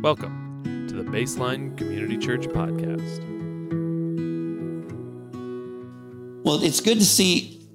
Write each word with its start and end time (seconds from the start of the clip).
Welcome 0.00 0.62
to 0.88 0.94
the 0.94 1.02
Baseline 1.02 1.76
Community 1.76 2.16
Church 2.16 2.46
Podcast. 2.46 3.18
Well, 6.44 6.62
it's 6.62 6.80
good 6.80 7.00
to 7.00 7.04
see. 7.04 7.66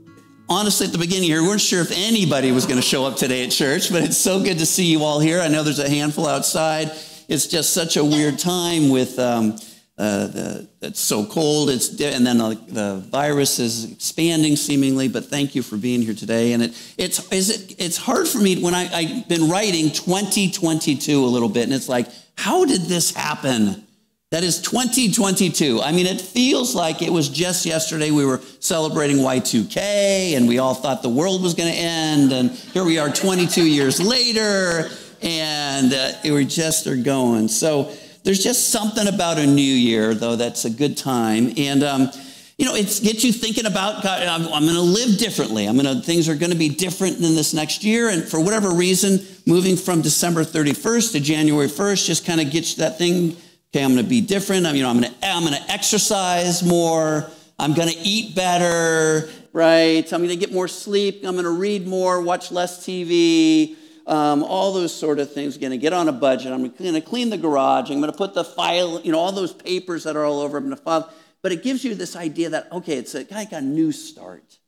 Honestly, 0.48 0.88
at 0.88 0.94
the 0.94 1.00
beginning 1.00 1.28
here, 1.28 1.42
we 1.42 1.50
weren't 1.50 1.60
sure 1.60 1.82
if 1.82 1.92
anybody 1.92 2.54
was 2.54 2.66
going 2.66 2.78
to 2.78 2.82
show 2.82 3.04
up 3.04 3.18
today 3.18 3.44
at 3.44 3.52
church, 3.52 3.92
but 3.92 4.04
it's 4.04 4.18
so 4.18 4.42
good 4.42 4.60
to 4.60 4.66
see 4.66 4.86
you 4.86 5.04
all 5.04 5.20
here. 5.20 5.42
I 5.42 5.50
know 5.50 5.64
there's 5.64 5.80
a 5.80 5.90
handful 5.90 6.26
outside. 6.26 6.92
It's 7.28 7.46
just 7.46 7.74
such 7.74 7.98
a 7.98 8.06
weird 8.06 8.40
time 8.40 8.90
with 8.90 9.20
um, 9.20 9.58
uh, 9.96 10.28
the, 10.28 10.70
it's 10.82 11.00
so 11.00 11.24
cold. 11.26 11.70
It's 11.70 11.90
and 12.02 12.26
then 12.26 12.40
the, 12.40 12.60
the, 12.68 12.96
virus 13.12 13.60
is 13.60 13.92
expanding 13.92 14.56
seemingly. 14.56 15.08
But 15.08 15.26
thank 15.26 15.54
you 15.54 15.62
for 15.62 15.78
being 15.78 16.02
here 16.02 16.16
today. 16.16 16.54
And 16.54 16.64
it, 16.64 16.94
it's 16.98 17.32
is 17.32 17.50
it, 17.50 17.76
it's 17.80 17.98
hard 17.98 18.28
for 18.28 18.40
me 18.40 18.62
when 18.62 18.74
I, 18.74 18.92
I've 18.92 19.30
been 19.30 19.50
writing 19.50 19.92
2022 19.92 21.24
a 21.24 21.26
little 21.26 21.50
bit, 21.50 21.64
and 21.66 21.74
it's 21.74 21.90
like, 21.90 22.08
how 22.36 22.66
did 22.66 22.82
this 22.82 23.14
happen? 23.14 23.86
That 24.32 24.44
is 24.44 24.60
2022. 24.62 25.80
I 25.84 25.92
mean, 25.92 26.08
it 26.08 26.20
feels 26.20 26.74
like 26.74 27.04
it 27.04 27.12
was 27.12 27.30
just 27.30 27.68
yesterday 27.68 28.10
we 28.10 28.26
were 28.26 28.42
celebrating 28.60 29.18
Y2K 29.18 30.36
and 30.36 30.48
we 30.48 30.58
all 30.58 30.74
thought 30.74 31.04
the 31.04 31.10
world 31.10 31.44
was 31.44 31.54
going 31.54 31.72
to 31.72 31.78
end. 31.78 32.32
And 32.32 32.50
here 32.50 32.84
we 32.84 32.98
are 32.98 33.12
22 33.12 33.64
years 33.64 34.02
later 34.02 34.90
and 35.22 35.94
uh, 35.94 36.14
we 36.24 36.46
just 36.46 36.88
are 36.88 36.96
going. 36.96 37.48
So 37.48 37.94
there's 38.24 38.44
just 38.44 38.70
something 38.70 39.08
about 39.08 39.38
a 39.38 39.46
new 39.46 39.62
year, 39.62 40.14
though, 40.14 40.36
that's 40.36 40.66
a 40.66 40.70
good 40.70 40.98
time. 40.98 41.54
And, 41.58 41.84
um, 41.84 42.10
you 42.58 42.66
know, 42.66 42.76
it 42.76 42.86
gets 43.04 43.24
you 43.24 43.34
thinking 43.34 43.66
about, 43.66 44.02
God, 44.02 44.24
I'm, 44.24 44.44
I'm 44.54 44.64
going 44.64 44.76
to 44.76 44.82
live 44.82 45.18
differently. 45.18 45.66
I'm 45.66 45.78
going 45.78 45.98
to, 45.98 46.02
things 46.02 46.30
are 46.30 46.36
going 46.36 46.52
to 46.52 46.58
be 46.58 46.70
different 46.70 47.20
than 47.20 47.36
this 47.36 47.54
next 47.54 47.84
year. 47.84 48.10
And 48.10 48.24
for 48.24 48.40
whatever 48.40 48.72
reason, 48.72 49.26
moving 49.46 49.76
from 49.76 50.02
December 50.02 50.44
31st 50.44 51.12
to 51.14 51.20
January 51.20 51.68
1st 51.68 52.06
just 52.06 52.26
kind 52.26 52.40
of 52.40 52.50
gets 52.50 52.76
that 52.76 52.98
thing. 52.98 53.36
Okay, 53.76 53.84
I'm 53.84 53.94
going 53.94 54.04
to 54.04 54.10
be 54.10 54.22
different. 54.22 54.66
I'm, 54.66 54.76
you 54.76 54.84
know, 54.84 54.90
I'm 54.90 55.02
going 55.02 55.12
to, 55.12 55.28
I'm 55.28 55.44
going 55.44 55.56
to 55.56 55.72
exercise 55.72 56.64
more. 56.64 57.30
I'm 57.60 57.74
going 57.74 57.90
to 57.90 57.98
eat 57.98 58.36
better, 58.36 59.30
right? 59.52 60.04
I'm 60.14 60.20
going 60.20 60.30
to 60.30 60.36
get 60.38 60.54
more 60.54 60.68
sleep. 60.68 61.24
I'm 61.26 61.34
going 61.34 61.44
to 61.44 61.50
read 61.50 61.88
more, 61.88 62.22
watch 62.22 62.52
less 62.52 62.86
TV 62.86 63.76
um, 64.06 64.44
all 64.44 64.74
those 64.74 64.96
sort 64.96 65.20
of 65.20 65.34
things. 65.34 65.58
Going 65.58 65.72
to 65.72 65.78
get 65.78 65.94
on 65.94 66.10
a 66.10 66.14
budget. 66.14 66.52
I'm 66.52 66.70
going 66.70 66.94
to 66.94 67.02
clean 67.02 67.30
the 67.30 67.38
garage. 67.38 67.90
I'm 67.90 68.00
going 68.00 68.12
to 68.12 68.18
put 68.18 68.34
the 68.34 68.44
file, 68.44 69.02
you 69.02 69.12
know, 69.12 69.20
all 69.20 69.32
those 69.32 69.54
papers 69.54 70.04
that 70.04 70.16
are 70.16 70.26
all 70.26 70.40
over. 70.40 70.58
I'm 70.58 70.66
going 70.66 70.76
to 70.76 70.82
file. 70.82 71.12
But 71.42 71.52
it 71.52 71.64
gives 71.64 71.84
you 71.84 71.96
this 71.96 72.16
idea 72.16 72.50
that 72.50 72.72
okay, 72.72 72.98
it's 72.98 73.16
a, 73.16 73.26
like 73.32 73.52
a 73.52 73.62
new 73.62 73.92
start. 73.92 74.60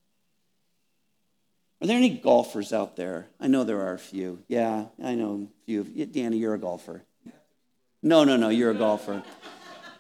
Are 1.82 1.88
there 1.88 1.98
any 1.98 2.10
golfers 2.10 2.74
out 2.74 2.96
there? 2.96 3.28
I 3.40 3.48
know 3.48 3.64
there 3.64 3.82
are 3.82 3.94
a 3.94 4.00
few. 4.00 4.40
Yeah, 4.48 4.86
I 5.04 5.16
know 5.16 5.50
a 5.62 5.66
few. 5.66 5.84
Danny, 6.06 6.38
you're 6.38 6.54
a 6.54 6.60
golfer. 6.60 7.04
No, 8.02 8.24
no, 8.24 8.38
no, 8.38 8.50
you're 8.50 8.72
a 8.72 8.76
golfer. 8.76 9.24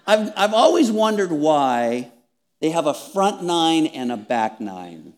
I've, 0.08 0.32
I've 0.38 0.54
always 0.54 0.92
wondered 0.92 1.32
why 1.32 2.12
they 2.62 2.70
have 2.70 2.86
a 2.86 2.94
front 2.94 3.44
nine 3.44 3.88
and 3.88 4.12
a 4.12 4.18
back 4.18 4.62
nine. 4.62 5.14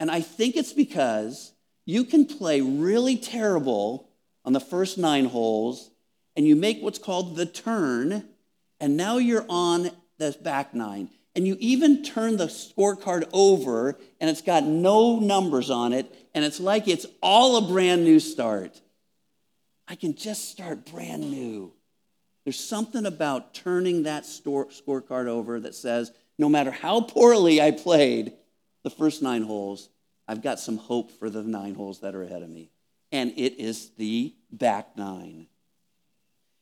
And 0.00 0.10
I 0.10 0.20
think 0.20 0.56
it's 0.56 0.72
because 0.72 1.51
you 1.84 2.04
can 2.04 2.26
play 2.26 2.60
really 2.60 3.16
terrible 3.16 4.08
on 4.44 4.52
the 4.52 4.60
first 4.60 4.98
nine 4.98 5.26
holes 5.26 5.90
and 6.36 6.46
you 6.46 6.56
make 6.56 6.80
what's 6.80 6.98
called 6.98 7.36
the 7.36 7.44
turn, 7.46 8.24
and 8.80 8.96
now 8.96 9.18
you're 9.18 9.44
on 9.48 9.90
the 10.18 10.36
back 10.42 10.74
nine. 10.74 11.10
And 11.34 11.46
you 11.46 11.56
even 11.60 12.02
turn 12.02 12.36
the 12.36 12.46
scorecard 12.46 13.28
over 13.32 13.98
and 14.20 14.30
it's 14.30 14.42
got 14.42 14.64
no 14.64 15.18
numbers 15.18 15.70
on 15.70 15.92
it, 15.92 16.14
and 16.34 16.44
it's 16.44 16.60
like 16.60 16.88
it's 16.88 17.06
all 17.22 17.56
a 17.56 17.68
brand 17.68 18.04
new 18.04 18.20
start. 18.20 18.80
I 19.88 19.94
can 19.94 20.14
just 20.14 20.50
start 20.50 20.86
brand 20.86 21.30
new. 21.30 21.72
There's 22.44 22.58
something 22.58 23.06
about 23.06 23.54
turning 23.54 24.04
that 24.04 24.24
scorecard 24.24 25.26
over 25.26 25.60
that 25.60 25.74
says, 25.74 26.12
no 26.38 26.48
matter 26.48 26.70
how 26.70 27.02
poorly 27.02 27.60
I 27.60 27.70
played 27.70 28.32
the 28.82 28.90
first 28.90 29.22
nine 29.22 29.42
holes, 29.42 29.88
I've 30.28 30.42
got 30.42 30.60
some 30.60 30.76
hope 30.76 31.10
for 31.18 31.28
the 31.28 31.42
nine 31.42 31.74
holes 31.74 32.00
that 32.00 32.14
are 32.14 32.22
ahead 32.22 32.42
of 32.42 32.48
me. 32.48 32.70
And 33.10 33.32
it 33.36 33.60
is 33.60 33.90
the 33.98 34.34
back 34.50 34.96
nine. 34.96 35.46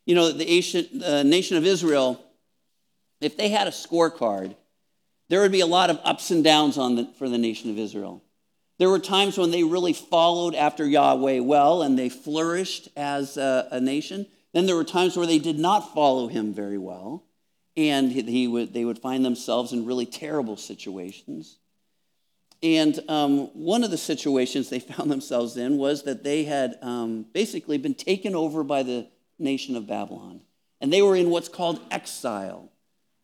You 0.06 0.15
know, 0.15 0.32
the 0.32 0.48
ancient, 0.48 1.03
uh, 1.03 1.22
nation 1.22 1.56
of 1.56 1.65
Israel, 1.65 2.25
if 3.21 3.37
they 3.37 3.48
had 3.48 3.69
a 3.69 3.71
scorecard, 3.71 4.56
there 5.28 5.41
would 5.41 5.53
be 5.53 5.60
a 5.60 5.66
lot 5.66 5.91
of 5.91 6.00
ups 6.03 6.31
and 6.31 6.43
downs 6.43 6.76
on 6.76 6.97
the, 6.97 7.04
for 7.19 7.28
the 7.28 7.38
nation 7.38 7.71
of 7.71 7.78
Israel. 7.78 8.25
There 8.78 8.91
were 8.91 8.98
times 8.98 9.38
when 9.38 9.50
they 9.50 9.62
really 9.62 9.92
followed 9.92 10.54
after 10.54 10.84
Yahweh 10.84 11.41
well 11.41 11.82
and 11.82 11.98
they 11.98 12.09
flourished 12.09 12.88
as 12.97 13.37
a, 13.37 13.69
a 13.71 13.81
nation. 13.81 14.27
Then 14.53 14.66
there 14.66 14.75
were 14.75 14.84
times 14.84 15.16
where 15.16 15.27
they 15.27 15.38
did 15.38 15.59
not 15.59 15.94
follow 15.94 16.27
him 16.27 16.53
very 16.53 16.78
well 16.78 17.25
and 17.77 18.10
he, 18.10 18.48
would, 18.48 18.75
they 18.75 18.84
would 18.84 18.98
find 18.98 19.25
themselves 19.25 19.72
in 19.72 19.87
really 19.87 20.06
terrible 20.06 20.56
situations. 20.56 21.59
And 22.62 23.00
um, 23.09 23.48
one 23.54 23.84
of 23.84 23.91
the 23.91 23.98
situations 23.98 24.69
they 24.69 24.81
found 24.81 25.10
themselves 25.10 25.56
in 25.56 25.78
was 25.78 26.03
that 26.04 26.25
they 26.25 26.44
had 26.44 26.76
um, 26.82 27.26
basically 27.32 27.78
been 27.78 27.94
taken 27.94 28.34
over 28.34 28.62
by 28.62 28.82
the 28.82 29.09
nation 29.38 29.76
of 29.76 29.87
Babylon. 29.87 30.43
And 30.81 30.93
they 30.93 31.03
were 31.03 31.16
in 31.16 31.31
what's 31.31 31.48
called 31.48 31.81
exile. 31.91 32.71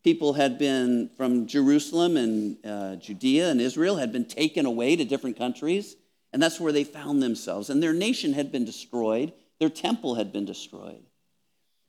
People 0.05 0.35
had 0.35 0.59
been 0.59 1.11
from 1.17 1.47
Jerusalem 1.47 2.17
and 2.17 2.59
uh, 2.65 2.97
Judea 2.97 3.51
and 3.51 3.61
Israel, 3.61 3.97
had 3.97 4.13
been 4.13 4.25
taken 4.25 4.65
away 4.65 4.95
to 4.97 5.05
different 5.05 5.37
countries. 5.37 5.97
And 6.33 6.43
that's 6.43 6.61
where 6.61 6.73
they 6.73 6.85
found 6.85 7.23
themselves. 7.23 7.71
And 7.71 7.83
their 7.83 7.93
nation 7.93 8.33
had 8.35 8.53
been 8.53 8.65
destroyed, 8.65 9.33
their 9.59 9.71
temple 9.71 10.17
had 10.17 10.33
been 10.33 10.45
destroyed. 10.45 11.03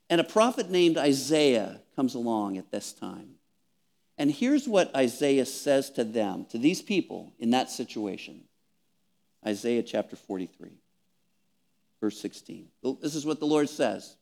And 0.09 0.21
a 0.21 0.23
prophet 0.23 0.69
named 0.69 0.97
Isaiah 0.97 1.81
comes 1.95 2.15
along 2.15 2.57
at 2.57 2.71
this 2.71 2.93
time. 2.93 3.36
And 4.17 4.31
here's 4.31 4.67
what 4.67 4.95
Isaiah 4.95 5.45
says 5.45 5.89
to 5.91 6.03
them, 6.03 6.45
to 6.50 6.57
these 6.57 6.81
people 6.81 7.33
in 7.39 7.51
that 7.51 7.69
situation 7.69 8.41
Isaiah 9.45 9.83
chapter 9.83 10.16
43, 10.16 10.72
verse 12.01 12.19
16. 12.19 12.67
This 13.01 13.16
is 13.16 13.25
what 13.25 13.39
the 13.39 13.45
Lord 13.45 13.69
says 13.69 14.16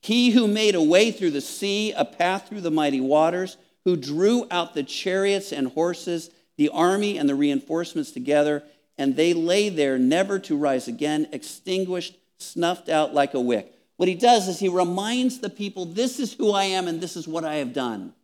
He 0.00 0.30
who 0.30 0.48
made 0.48 0.74
a 0.74 0.82
way 0.82 1.10
through 1.10 1.32
the 1.32 1.40
sea, 1.40 1.92
a 1.92 2.04
path 2.04 2.48
through 2.48 2.62
the 2.62 2.70
mighty 2.70 3.00
waters, 3.00 3.56
who 3.84 3.96
drew 3.96 4.46
out 4.50 4.74
the 4.74 4.82
chariots 4.82 5.52
and 5.52 5.68
horses, 5.68 6.30
the 6.56 6.70
army 6.70 7.18
and 7.18 7.28
the 7.28 7.34
reinforcements 7.34 8.10
together, 8.10 8.62
and 8.98 9.14
they 9.14 9.34
lay 9.34 9.68
there 9.68 9.98
never 9.98 10.38
to 10.38 10.56
rise 10.56 10.88
again, 10.88 11.28
extinguished, 11.32 12.16
snuffed 12.38 12.88
out 12.88 13.12
like 13.12 13.34
a 13.34 13.40
wick. 13.40 13.72
What 13.96 14.08
he 14.08 14.14
does 14.14 14.48
is 14.48 14.58
he 14.58 14.68
reminds 14.68 15.38
the 15.38 15.50
people, 15.50 15.84
This 15.84 16.18
is 16.18 16.32
who 16.32 16.52
I 16.52 16.64
am 16.64 16.88
and 16.88 17.00
this 17.00 17.16
is 17.16 17.28
what 17.28 17.44
I 17.44 17.56
have 17.56 17.74
done. 17.74 18.14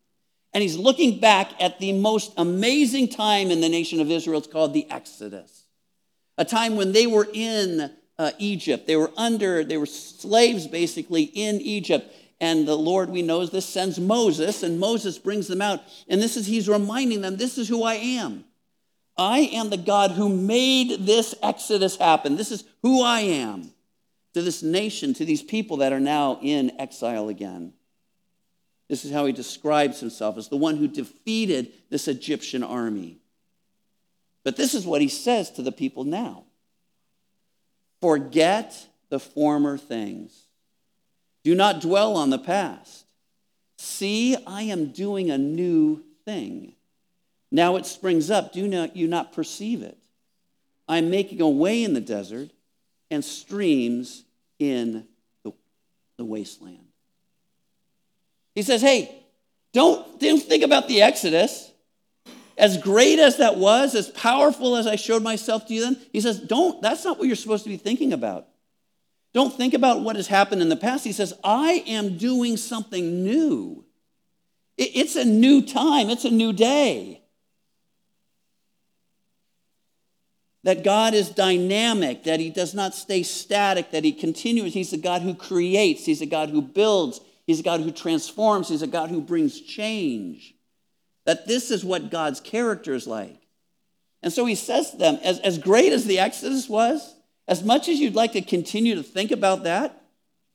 And 0.55 0.63
he's 0.63 0.77
looking 0.77 1.19
back 1.19 1.51
at 1.61 1.79
the 1.79 1.93
most 1.93 2.33
amazing 2.37 3.09
time 3.09 3.51
in 3.51 3.61
the 3.61 3.69
nation 3.69 4.01
of 4.01 4.11
Israel. 4.11 4.39
It's 4.39 4.47
called 4.47 4.75
the 4.75 4.91
Exodus, 4.91 5.65
a 6.37 6.45
time 6.45 6.77
when 6.77 6.93
they 6.93 7.07
were 7.07 7.27
in 7.33 7.91
uh, 8.19 8.33
Egypt. 8.39 8.87
They 8.87 8.97
were 8.97 9.11
under, 9.17 9.65
they 9.65 9.79
were 9.79 9.87
slaves 9.87 10.67
basically 10.67 11.23
in 11.23 11.61
Egypt. 11.61 12.13
And 12.41 12.67
the 12.67 12.77
Lord, 12.77 13.09
we 13.09 13.23
know 13.23 13.47
this, 13.47 13.65
sends 13.67 14.01
Moses, 14.01 14.63
and 14.63 14.81
Moses 14.81 15.17
brings 15.19 15.47
them 15.47 15.63
out. 15.63 15.81
And 16.09 16.21
this 16.21 16.37
is, 16.37 16.47
he's 16.47 16.69
reminding 16.69 17.21
them, 17.21 17.37
this 17.37 17.57
is 17.57 17.69
who 17.69 17.85
I 17.85 17.95
am. 17.95 18.45
I 19.17 19.41
am 19.53 19.71
the 19.71 19.77
God 19.77 20.13
who 20.13 20.29
made 20.29 21.07
this 21.07 21.35
Exodus 21.43 21.97
happen. 21.97 22.37
This 22.37 22.51
is 22.51 22.65
who 22.83 23.03
I 23.03 23.21
am 23.21 23.71
to 24.35 24.43
this 24.43 24.63
nation, 24.63 25.15
to 25.15 25.25
these 25.25 25.43
people 25.43 25.79
that 25.79 25.93
are 25.93 26.01
now 26.01 26.39
in 26.43 26.73
exile 26.81 27.29
again. 27.29 27.75
This 28.93 29.07
is 29.07 29.11
how 29.11 29.25
he 29.25 29.33
describes 29.33 30.01
himself 30.01 30.37
as 30.37 30.49
the 30.49 30.59
one 30.59 30.77
who 30.77 30.87
defeated 30.87 31.73
this 31.89 32.09
Egyptian 32.09 32.63
army. 32.63 33.17
But 34.45 34.57
this 34.57 34.75
is 34.75 34.85
what 34.85 35.01
he 35.01 35.09
says 35.09 35.51
to 35.53 35.63
the 35.63 35.73
people 35.73 36.05
now 36.05 36.45
Forget 38.03 38.87
the 39.09 39.19
former 39.19 39.79
things, 39.79 40.43
do 41.43 41.55
not 41.55 41.81
dwell 41.81 42.19
on 42.19 42.29
the 42.29 42.39
past. 42.39 43.07
See, 43.79 44.37
I 44.47 44.65
am 44.65 44.93
doing 44.93 45.31
a 45.31 45.39
new 45.39 46.03
thing. 46.27 46.75
Now 47.51 47.77
it 47.77 47.87
springs 47.87 48.31
up. 48.31 48.53
Do 48.53 48.69
not, 48.69 48.95
you 48.95 49.09
not 49.09 49.33
perceive 49.33 49.81
it? 49.81 49.97
I'm 50.87 51.09
making 51.09 51.41
a 51.41 51.49
way 51.49 51.83
in 51.83 51.95
the 51.95 52.01
desert 52.03 52.51
and 53.11 53.25
streams 53.25 54.25
in 54.59 55.07
the, 55.45 55.55
the 56.19 56.27
wasteland. 56.27 56.92
He 58.55 58.63
says, 58.63 58.83
hey, 58.83 59.25
don't, 59.73 60.21
don't 60.21 60.43
think 60.43 60.63
about 60.63 60.89
the 60.89 61.03
Exodus. 61.03 61.71
As 62.59 62.77
great 62.77 63.19
as 63.19 63.39
that 63.39 63.57
was, 63.57 63.95
as 63.95 64.11
powerful 64.11 64.77
as 64.77 64.87
I 64.87 64.97
showed 64.97 65.23
myself 65.23 65.67
to 65.67 65.75
you 65.75 65.81
then, 65.81 65.97
he 66.13 66.21
says, 66.21 66.39
don't, 66.39 66.83
that's 66.83 67.05
not 67.05 67.19
what 67.19 67.27
you're 67.27 67.37
supposed 67.37 67.65
to 67.65 67.71
be 67.71 67.79
thinking 67.79 68.13
about. 68.13 68.47
Don't 69.33 69.55
think 69.55 69.73
about 69.73 70.03
what 70.03 70.17
has 70.17 70.27
happened 70.27 70.61
in 70.61 70.69
the 70.69 70.77
past. 70.77 71.05
He 71.05 71.13
says, 71.13 71.33
I 71.43 71.83
am 71.87 72.19
doing 72.19 72.59
something 72.59 73.25
new. 73.25 73.85
It's 74.77 75.17
a 75.17 75.25
new 75.25 75.63
time, 75.63 76.11
it's 76.11 76.27
a 76.27 76.31
new 76.31 76.53
day. 76.53 77.23
that 80.65 80.85
God 80.85 81.15
is 81.15 81.29
dynamic, 81.29 82.25
that 82.25 82.41
he 82.41 82.51
does 82.51 82.75
not 82.75 82.95
stay 82.95 83.23
static, 83.23 83.91
that 83.91 84.05
he 84.05 84.13
continues. 84.13 84.75
He's 84.75 84.93
a 84.93 84.99
God 84.99 85.23
who 85.23 85.35
creates, 85.35 86.05
he's 86.05 86.23
a 86.23 86.27
God 86.27 86.51
who 86.51 86.63
builds, 86.63 87.21
he's 87.53 87.61
a 87.61 87.65
God 87.65 87.81
who 87.81 87.93
transforms, 87.93 88.71
he's 88.71 88.81
a 88.81 88.87
God 88.87 89.11
who 89.11 89.21
brings 89.21 89.61
change. 89.61 90.55
That 91.27 91.47
this 91.47 91.71
is 91.71 91.85
what 91.85 92.11
God's 92.11 92.41
character 92.41 92.95
is 92.95 93.07
like. 93.07 93.37
And 94.23 94.33
so 94.33 94.47
he 94.47 94.55
says 94.55 94.93
to 94.93 94.97
them, 94.97 95.19
as, 95.23 95.39
as 95.41 95.59
great 95.59 95.93
as 95.93 96.07
the 96.07 96.19
Exodus 96.19 96.69
was, 96.69 97.15
as 97.47 97.63
much 97.63 97.89
as 97.89 98.01
you'd 98.01 98.15
like 98.15 98.33
to 98.33 98.41
continue 98.41 98.95
to 98.95 99.03
think 99.03 99.31
about 99.31 99.65
that, 99.65 100.03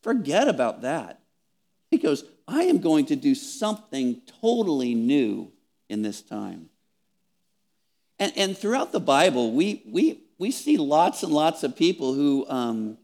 forget 0.02 0.48
about 0.48 0.82
that. 0.82 1.22
He 1.92 1.98
goes, 1.98 2.24
I 2.48 2.64
am 2.64 2.80
going 2.80 3.06
to 3.08 3.16
do 3.16 3.36
something 3.36 4.22
totally 4.42 4.96
new 4.96 5.52
in 5.90 6.02
this 6.02 6.22
time. 6.22 6.70
And, 8.20 8.34
and 8.36 8.58
throughout 8.58 8.92
the 8.92 9.00
Bible, 9.00 9.52
we, 9.52 9.84
we, 9.86 10.22
we 10.40 10.52
see 10.52 10.78
lots 10.78 11.24
and 11.24 11.32
lots 11.32 11.64
of 11.64 11.76
people 11.76 12.14
who, 12.14 12.46
um, 12.50 12.98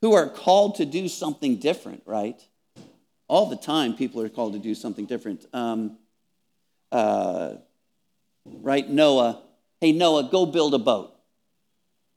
who 0.00 0.14
are 0.14 0.28
called 0.28 0.76
to 0.76 0.86
do 0.86 1.08
something 1.08 1.56
different, 1.56 2.02
right? 2.06 2.40
All 3.30 3.46
the 3.46 3.54
time, 3.54 3.94
people 3.94 4.20
are 4.22 4.28
called 4.28 4.54
to 4.54 4.58
do 4.58 4.74
something 4.74 5.06
different. 5.06 5.46
Um, 5.52 5.96
uh, 6.90 7.54
right? 8.44 8.90
Noah, 8.90 9.40
hey, 9.80 9.92
Noah, 9.92 10.28
go 10.32 10.46
build 10.46 10.74
a 10.74 10.80
boat. 10.80 11.14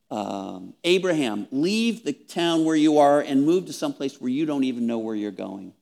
Um, 0.09 0.73
Abraham, 0.83 1.47
leave 1.51 2.03
the 2.03 2.13
town 2.13 2.65
where 2.65 2.75
you 2.75 2.97
are 2.97 3.21
and 3.21 3.45
move 3.45 3.67
to 3.67 3.73
someplace 3.73 4.19
where 4.19 4.31
you 4.31 4.47
don't 4.47 4.63
even 4.63 4.87
know 4.87 4.97
where 4.97 5.13
you're 5.13 5.29
going. 5.29 5.73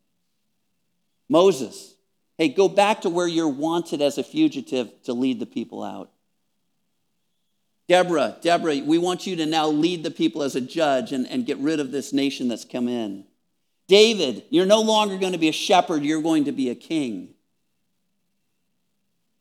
Moses, 1.30 1.96
hey, 2.38 2.50
go 2.50 2.68
back 2.68 3.00
to 3.04 3.10
where 3.10 3.26
you're 3.26 3.48
wanted 3.48 4.02
as 4.02 4.18
a 4.18 4.24
fugitive 4.26 4.92
to 5.04 5.14
lead 5.14 5.40
the 5.40 5.46
people 5.46 5.82
out. 5.82 6.12
Deborah, 7.88 8.36
Deborah, 8.42 8.82
we 8.84 8.98
want 8.98 9.26
you 9.26 9.38
to 9.38 9.46
now 9.46 9.68
lead 9.68 10.04
the 10.04 10.12
people 10.12 10.44
as 10.44 10.58
a 10.58 10.62
judge 10.62 11.14
and, 11.14 11.26
and 11.26 11.46
get 11.46 11.58
rid 11.60 11.80
of 11.80 11.94
this 11.94 12.12
nation 12.12 12.50
that's 12.50 12.66
come 12.66 12.90
in. 12.90 13.24
David, 13.88 14.44
you're 14.50 14.66
no 14.66 14.82
longer 14.82 15.18
going 15.18 15.34
to 15.34 15.40
be 15.40 15.50
a 15.50 15.54
shepherd, 15.54 16.04
you're 16.04 16.22
going 16.22 16.46
to 16.46 16.52
be 16.52 16.70
a 16.70 16.76
king. 16.76 17.34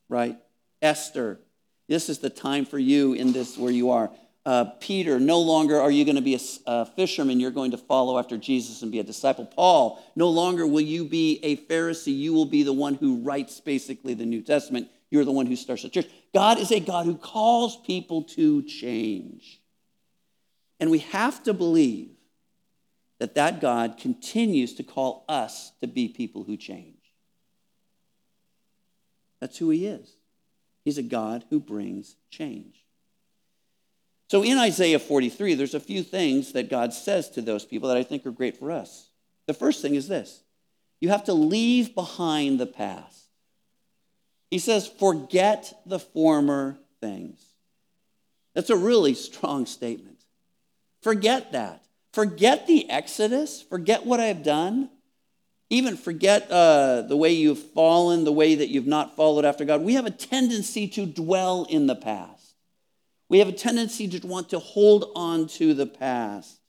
Right? 0.09 0.37
Esther, 0.81 1.39
this 1.87 2.09
is 2.09 2.19
the 2.19 2.29
time 2.29 2.65
for 2.65 2.79
you 2.79 3.13
in 3.13 3.31
this 3.31 3.57
where 3.57 3.71
you 3.71 3.91
are. 3.91 4.11
Uh, 4.43 4.65
Peter, 4.79 5.19
no 5.19 5.39
longer 5.39 5.79
are 5.79 5.91
you 5.91 6.03
going 6.03 6.15
to 6.15 6.21
be 6.21 6.35
a, 6.35 6.39
a, 6.65 6.85
fisherman, 6.85 7.39
you're 7.39 7.51
going 7.51 7.71
to 7.71 7.77
follow 7.77 8.17
after 8.17 8.37
Jesus 8.37 8.81
and 8.81 8.91
be 8.91 8.99
a 8.99 9.03
disciple. 9.03 9.45
Paul, 9.45 10.03
no 10.15 10.29
longer 10.29 10.65
will 10.65 10.81
you 10.81 11.05
be 11.05 11.39
a 11.43 11.57
Pharisee, 11.57 12.17
you 12.17 12.33
will 12.33 12.45
be 12.45 12.63
the 12.63 12.73
one 12.73 12.95
who 12.95 13.17
writes 13.17 13.59
basically 13.59 14.15
the 14.15 14.25
New 14.25 14.41
Testament. 14.41 14.87
You're 15.11 15.25
the 15.25 15.31
one 15.31 15.45
who 15.45 15.55
starts 15.55 15.83
the 15.83 15.89
church. 15.89 16.07
God 16.33 16.57
is 16.57 16.71
a 16.71 16.79
God 16.79 17.05
who 17.05 17.15
calls 17.15 17.77
people 17.85 18.23
to 18.23 18.63
change. 18.63 19.61
And 20.79 20.89
we 20.89 20.99
have 20.99 21.43
to 21.43 21.53
believe 21.53 22.09
that 23.21 23.35
that 23.35 23.61
God 23.61 23.99
continues 23.99 24.73
to 24.73 24.83
call 24.83 25.25
us 25.29 25.73
to 25.79 25.85
be 25.85 26.07
people 26.07 26.43
who 26.43 26.57
change. 26.57 26.97
That's 29.39 29.59
who 29.59 29.69
he 29.69 29.85
is. 29.85 30.15
He's 30.83 30.97
a 30.97 31.03
God 31.03 31.45
who 31.51 31.59
brings 31.59 32.15
change. 32.31 32.83
So 34.31 34.43
in 34.43 34.57
Isaiah 34.57 34.97
43, 34.97 35.53
there's 35.53 35.75
a 35.75 35.79
few 35.79 36.01
things 36.01 36.53
that 36.53 36.71
God 36.71 36.95
says 36.95 37.29
to 37.31 37.43
those 37.43 37.63
people 37.63 37.89
that 37.89 37.97
I 37.97 38.01
think 38.01 38.25
are 38.25 38.31
great 38.31 38.57
for 38.57 38.71
us. 38.71 39.11
The 39.45 39.53
first 39.53 39.83
thing 39.83 39.93
is 39.93 40.07
this 40.07 40.41
you 40.99 41.09
have 41.09 41.25
to 41.25 41.33
leave 41.33 41.93
behind 41.93 42.59
the 42.59 42.65
past. 42.65 43.27
He 44.49 44.57
says, 44.57 44.87
forget 44.87 45.71
the 45.85 45.99
former 45.99 46.79
things. 46.99 47.39
That's 48.55 48.71
a 48.71 48.75
really 48.75 49.13
strong 49.13 49.67
statement. 49.67 50.23
Forget 51.03 51.51
that. 51.51 51.85
Forget 52.13 52.67
the 52.67 52.89
Exodus. 52.89 53.61
Forget 53.61 54.05
what 54.05 54.19
I've 54.19 54.43
done. 54.43 54.89
Even 55.69 55.95
forget 55.95 56.51
uh, 56.51 57.03
the 57.03 57.15
way 57.15 57.31
you've 57.31 57.71
fallen, 57.71 58.25
the 58.25 58.31
way 58.31 58.55
that 58.55 58.67
you've 58.67 58.87
not 58.87 59.15
followed 59.15 59.45
after 59.45 59.63
God. 59.63 59.81
We 59.81 59.93
have 59.93 60.05
a 60.05 60.11
tendency 60.11 60.87
to 60.89 61.05
dwell 61.05 61.65
in 61.69 61.87
the 61.87 61.95
past. 61.95 62.55
We 63.29 63.39
have 63.39 63.47
a 63.47 63.53
tendency 63.53 64.09
to 64.09 64.27
want 64.27 64.49
to 64.49 64.59
hold 64.59 65.11
on 65.15 65.47
to 65.47 65.73
the 65.73 65.85
past. 65.85 66.59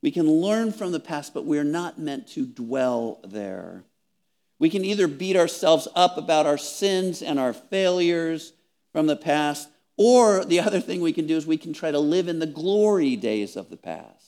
We 0.00 0.10
can 0.10 0.30
learn 0.30 0.72
from 0.72 0.92
the 0.92 1.00
past, 1.00 1.34
but 1.34 1.44
we 1.44 1.58
are 1.58 1.64
not 1.64 1.98
meant 1.98 2.28
to 2.28 2.46
dwell 2.46 3.20
there. 3.22 3.84
We 4.58 4.70
can 4.70 4.84
either 4.84 5.06
beat 5.06 5.36
ourselves 5.36 5.86
up 5.94 6.16
about 6.16 6.46
our 6.46 6.56
sins 6.56 7.20
and 7.20 7.38
our 7.38 7.52
failures 7.52 8.54
from 8.92 9.06
the 9.06 9.16
past, 9.16 9.68
or 9.98 10.44
the 10.44 10.60
other 10.66 10.80
thing 10.80 11.02
we 11.02 11.12
can 11.12 11.26
do 11.26 11.36
is 11.36 11.46
we 11.46 11.58
can 11.58 11.74
try 11.74 11.90
to 11.90 11.98
live 11.98 12.28
in 12.28 12.38
the 12.38 12.46
glory 12.46 13.16
days 13.16 13.54
of 13.54 13.68
the 13.68 13.76
past. 13.76 14.27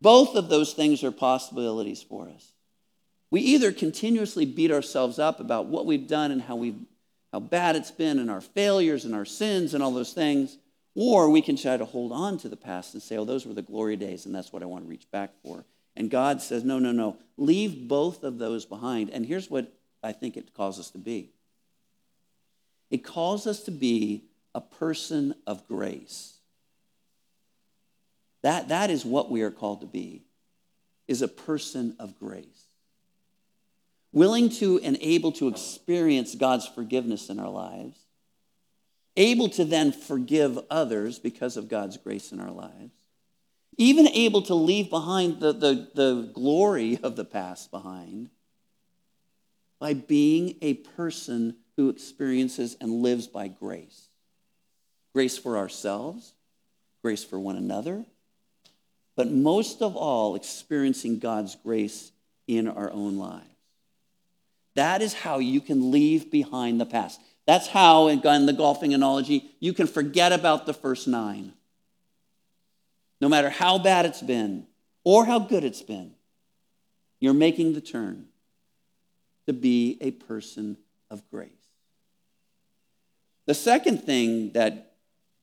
Both 0.00 0.34
of 0.34 0.48
those 0.48 0.72
things 0.72 1.04
are 1.04 1.10
possibilities 1.10 2.02
for 2.02 2.28
us. 2.28 2.52
We 3.30 3.40
either 3.42 3.70
continuously 3.70 4.44
beat 4.44 4.72
ourselves 4.72 5.18
up 5.18 5.40
about 5.40 5.66
what 5.66 5.86
we've 5.86 6.08
done 6.08 6.30
and 6.32 6.42
how, 6.42 6.56
we 6.56 6.74
how 7.32 7.40
bad 7.40 7.76
it's 7.76 7.90
been 7.90 8.18
and 8.18 8.30
our 8.30 8.40
failures 8.40 9.04
and 9.04 9.14
our 9.14 9.24
sins 9.24 9.74
and 9.74 9.82
all 9.82 9.92
those 9.92 10.12
things, 10.12 10.58
or 10.94 11.30
we 11.30 11.42
can 11.42 11.56
try 11.56 11.76
to 11.76 11.84
hold 11.84 12.12
on 12.12 12.38
to 12.38 12.48
the 12.48 12.56
past 12.56 12.94
and 12.94 13.02
say, 13.02 13.16
oh, 13.16 13.24
those 13.24 13.46
were 13.46 13.54
the 13.54 13.62
glory 13.62 13.96
days 13.96 14.26
and 14.26 14.34
that's 14.34 14.52
what 14.52 14.62
I 14.62 14.66
want 14.66 14.84
to 14.84 14.90
reach 14.90 15.08
back 15.10 15.30
for. 15.44 15.64
And 15.94 16.10
God 16.10 16.40
says, 16.40 16.64
no, 16.64 16.78
no, 16.78 16.92
no, 16.92 17.18
leave 17.36 17.86
both 17.86 18.24
of 18.24 18.38
those 18.38 18.64
behind. 18.64 19.10
And 19.10 19.26
here's 19.26 19.50
what 19.50 19.72
I 20.02 20.12
think 20.12 20.36
it 20.36 20.54
calls 20.54 20.80
us 20.80 20.90
to 20.90 20.98
be 20.98 21.30
it 22.90 23.04
calls 23.04 23.46
us 23.46 23.62
to 23.64 23.70
be 23.70 24.24
a 24.52 24.60
person 24.60 25.34
of 25.46 25.66
grace. 25.68 26.39
That, 28.42 28.68
that 28.68 28.90
is 28.90 29.04
what 29.04 29.30
we 29.30 29.42
are 29.42 29.50
called 29.50 29.82
to 29.82 29.86
be, 29.86 30.24
is 31.06 31.22
a 31.22 31.28
person 31.28 31.96
of 31.98 32.18
grace. 32.18 32.66
Willing 34.12 34.48
to 34.50 34.80
and 34.80 34.96
able 35.00 35.32
to 35.32 35.48
experience 35.48 36.34
God's 36.34 36.66
forgiveness 36.66 37.28
in 37.28 37.38
our 37.38 37.50
lives, 37.50 37.98
able 39.16 39.48
to 39.50 39.64
then 39.64 39.92
forgive 39.92 40.58
others 40.70 41.18
because 41.18 41.56
of 41.56 41.68
God's 41.68 41.96
grace 41.96 42.32
in 42.32 42.40
our 42.40 42.50
lives, 42.50 42.94
even 43.76 44.08
able 44.08 44.42
to 44.42 44.54
leave 44.54 44.90
behind 44.90 45.40
the, 45.40 45.52
the, 45.52 45.88
the 45.94 46.30
glory 46.34 46.98
of 47.02 47.16
the 47.16 47.24
past 47.24 47.70
behind 47.70 48.30
by 49.78 49.94
being 49.94 50.56
a 50.60 50.74
person 50.74 51.56
who 51.76 51.88
experiences 51.88 52.76
and 52.80 53.02
lives 53.02 53.26
by 53.26 53.48
grace. 53.48 54.08
Grace 55.14 55.38
for 55.38 55.56
ourselves, 55.56 56.34
grace 57.02 57.24
for 57.24 57.38
one 57.38 57.56
another, 57.56 58.04
but 59.16 59.30
most 59.30 59.82
of 59.82 59.96
all, 59.96 60.34
experiencing 60.34 61.18
God's 61.18 61.56
grace 61.56 62.12
in 62.46 62.68
our 62.68 62.90
own 62.90 63.18
lives. 63.18 63.44
That 64.74 65.02
is 65.02 65.12
how 65.12 65.38
you 65.38 65.60
can 65.60 65.90
leave 65.90 66.30
behind 66.30 66.80
the 66.80 66.86
past. 66.86 67.20
That's 67.46 67.66
how, 67.66 68.08
in 68.08 68.20
the 68.20 68.54
golfing 68.56 68.94
analogy, 68.94 69.50
you 69.58 69.72
can 69.72 69.86
forget 69.86 70.32
about 70.32 70.66
the 70.66 70.74
first 70.74 71.08
nine 71.08 71.52
no 73.20 73.28
matter 73.28 73.50
how 73.50 73.78
bad 73.78 74.06
it's 74.06 74.22
been 74.22 74.66
or 75.04 75.24
how 75.24 75.38
good 75.38 75.64
it's 75.64 75.82
been, 75.82 76.12
you're 77.20 77.34
making 77.34 77.74
the 77.74 77.80
turn 77.80 78.26
to 79.46 79.52
be 79.52 79.98
a 80.00 80.10
person 80.10 80.76
of 81.10 81.28
grace. 81.30 81.50
The 83.46 83.54
second 83.54 84.04
thing 84.04 84.52
that 84.52 84.94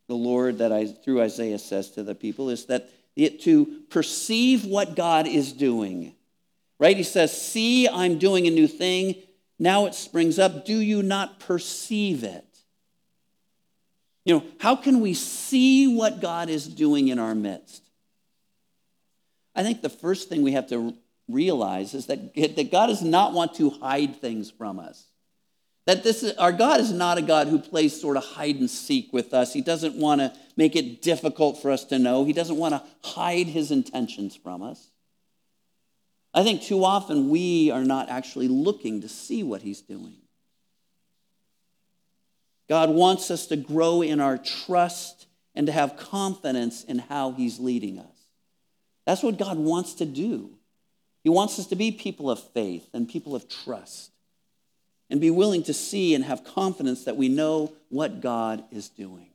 the 0.07 0.15
Lord, 0.15 0.59
that 0.59 0.71
I, 0.71 0.85
through 0.85 1.21
Isaiah, 1.21 1.59
says 1.59 1.91
to 1.91 2.03
the 2.03 2.15
people 2.15 2.49
is 2.49 2.65
that 2.67 2.89
it, 3.17 3.41
to 3.41 3.65
perceive 3.89 4.65
what 4.65 4.95
God 4.95 5.27
is 5.27 5.51
doing. 5.51 6.13
Right? 6.79 6.95
He 6.95 7.03
says, 7.03 7.39
See, 7.39 7.87
I'm 7.87 8.17
doing 8.19 8.47
a 8.47 8.51
new 8.51 8.67
thing. 8.67 9.15
Now 9.59 9.87
it 9.87 9.95
springs 9.95 10.37
up. 10.37 10.65
Do 10.65 10.79
you 10.79 11.01
not 11.01 11.39
perceive 11.39 12.23
it? 12.23 12.45
You 14.23 14.35
know, 14.35 14.43
how 14.59 14.75
can 14.75 14.99
we 14.99 15.13
see 15.13 15.87
what 15.87 16.21
God 16.21 16.49
is 16.49 16.67
doing 16.67 17.07
in 17.07 17.17
our 17.17 17.33
midst? 17.33 17.81
I 19.55 19.63
think 19.63 19.81
the 19.81 19.89
first 19.89 20.29
thing 20.29 20.43
we 20.43 20.51
have 20.51 20.67
to 20.69 20.93
realize 21.27 21.93
is 21.93 22.05
that, 22.07 22.35
that 22.35 22.71
God 22.71 22.87
does 22.87 23.01
not 23.01 23.33
want 23.33 23.55
to 23.55 23.69
hide 23.69 24.17
things 24.17 24.51
from 24.51 24.79
us. 24.79 25.05
That 25.87 26.03
this 26.03 26.21
is, 26.21 26.33
our 26.33 26.51
God 26.51 26.81
is 26.81 26.91
not 26.91 27.17
a 27.17 27.21
God 27.21 27.47
who 27.47 27.57
plays 27.57 27.99
sort 27.99 28.17
of 28.17 28.23
hide 28.23 28.57
and 28.57 28.69
seek 28.69 29.11
with 29.13 29.33
us. 29.33 29.53
He 29.53 29.61
doesn't 29.61 29.95
want 29.95 30.19
to 30.19 30.33
make 30.57 30.75
it 30.75 31.01
difficult 31.01 31.61
for 31.61 31.71
us 31.71 31.85
to 31.85 31.97
know. 31.97 32.25
He 32.25 32.33
doesn't 32.33 32.57
want 32.57 32.73
to 32.73 32.83
hide 33.09 33.47
his 33.47 33.71
intentions 33.71 34.35
from 34.35 34.61
us. 34.61 34.91
I 36.33 36.43
think 36.43 36.61
too 36.61 36.83
often 36.83 37.29
we 37.29 37.71
are 37.71 37.85
not 37.85 38.09
actually 38.09 38.49
looking 38.49 39.01
to 39.01 39.07
see 39.07 39.43
what 39.43 39.61
he's 39.61 39.81
doing. 39.81 40.17
God 42.67 42.89
wants 42.89 43.31
us 43.31 43.47
to 43.47 43.55
grow 43.55 44.01
in 44.01 44.19
our 44.19 44.37
trust 44.37 45.25
and 45.55 45.67
to 45.67 45.73
have 45.73 45.95
confidence 45.95 46.83
in 46.83 46.99
how 46.99 47.31
He's 47.31 47.59
leading 47.59 47.97
us. 47.97 48.25
That's 49.05 49.23
what 49.23 49.39
God 49.39 49.57
wants 49.57 49.93
to 49.95 50.05
do. 50.05 50.49
He 51.23 51.29
wants 51.29 51.59
us 51.59 51.67
to 51.67 51.77
be 51.77 51.91
people 51.91 52.29
of 52.29 52.43
faith 52.51 52.89
and 52.93 53.07
people 53.07 53.35
of 53.35 53.47
trust 53.47 54.11
and 55.09 55.21
be 55.21 55.29
willing 55.29 55.63
to 55.63 55.73
see 55.73 56.13
and 56.15 56.23
have 56.23 56.43
confidence 56.43 57.05
that 57.05 57.15
we 57.15 57.29
know 57.29 57.73
what 57.89 58.21
God 58.21 58.63
is 58.71 58.89
doing. 58.89 59.29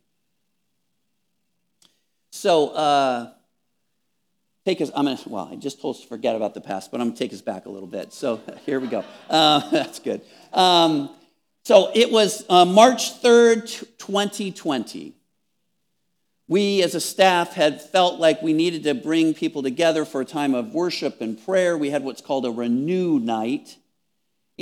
So, 2.31 2.69
uh, 2.71 3.33
take 4.65 4.81
us, 4.81 4.91
I'm 4.95 5.05
gonna, 5.05 5.19
well, 5.27 5.49
I 5.51 5.57
just 5.57 5.81
told 5.81 5.97
us 5.97 6.03
to 6.03 6.09
forget 6.09 6.37
about 6.37 6.55
the 6.55 6.61
past, 6.61 6.91
but 6.91 7.01
I'm 7.01 7.09
gonna 7.09 7.19
take 7.19 7.33
us 7.33 7.43
back 7.43 7.67
a 7.67 7.71
little 7.71 7.89
bit. 7.89 8.13
So 8.13 8.41
here 8.67 8.81
we 8.81 8.89
go. 8.89 9.05
Uh, 9.29 9.69
that's 9.71 9.99
good. 9.99 10.23
Um, 10.53 11.11
so 11.65 11.91
it 11.95 12.11
was 12.11 12.45
uh, 12.49 12.65
March 12.65 13.23
3rd, 13.23 13.69
2020. 13.99 15.15
We 16.49 16.83
as 16.83 16.95
a 16.95 17.01
staff 17.01 17.55
had 17.55 17.81
felt 17.81 18.19
like 18.19 18.43
we 18.43 18.53
needed 18.53 18.83
to 18.85 18.95
bring 18.95 19.33
people 19.33 19.63
together 19.63 20.05
for 20.05 20.21
a 20.21 20.25
time 20.25 20.55
of 20.55 20.75
worship 20.75 21.21
and 21.21 21.43
prayer. 21.43 21.79
We 21.79 21.91
had 21.91 22.03
what's 22.03 22.21
called 22.21 22.45
a 22.45 22.51
renew 22.51 23.19
night, 23.21 23.77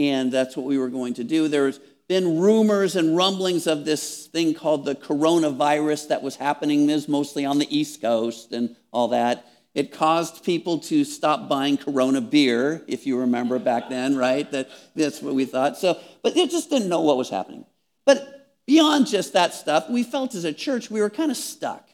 and 0.00 0.32
that's 0.32 0.56
what 0.56 0.64
we 0.64 0.78
were 0.78 0.88
going 0.88 1.14
to 1.14 1.24
do. 1.24 1.46
There's 1.46 1.78
been 2.08 2.40
rumors 2.40 2.96
and 2.96 3.16
rumblings 3.16 3.66
of 3.66 3.84
this 3.84 4.26
thing 4.28 4.54
called 4.54 4.84
the 4.84 4.94
coronavirus 4.94 6.08
that 6.08 6.22
was 6.22 6.36
happening 6.36 6.86
mostly 7.06 7.44
on 7.44 7.58
the 7.58 7.76
East 7.76 8.00
Coast 8.00 8.52
and 8.52 8.74
all 8.92 9.08
that. 9.08 9.46
It 9.74 9.92
caused 9.92 10.42
people 10.42 10.78
to 10.80 11.04
stop 11.04 11.48
buying 11.48 11.76
Corona 11.76 12.20
beer, 12.20 12.82
if 12.88 13.06
you 13.06 13.20
remember 13.20 13.58
back 13.60 13.88
then, 13.88 14.16
right? 14.16 14.50
That, 14.50 14.68
that's 14.96 15.22
what 15.22 15.34
we 15.34 15.44
thought. 15.44 15.76
So, 15.76 16.00
but 16.22 16.34
they 16.34 16.46
just 16.46 16.70
didn't 16.70 16.88
know 16.88 17.02
what 17.02 17.16
was 17.16 17.30
happening. 17.30 17.64
But 18.04 18.56
beyond 18.66 19.06
just 19.06 19.34
that 19.34 19.54
stuff, 19.54 19.88
we 19.88 20.02
felt 20.02 20.34
as 20.34 20.44
a 20.44 20.52
church 20.52 20.90
we 20.90 21.00
were 21.00 21.10
kind 21.10 21.30
of 21.30 21.36
stuck. 21.36 21.88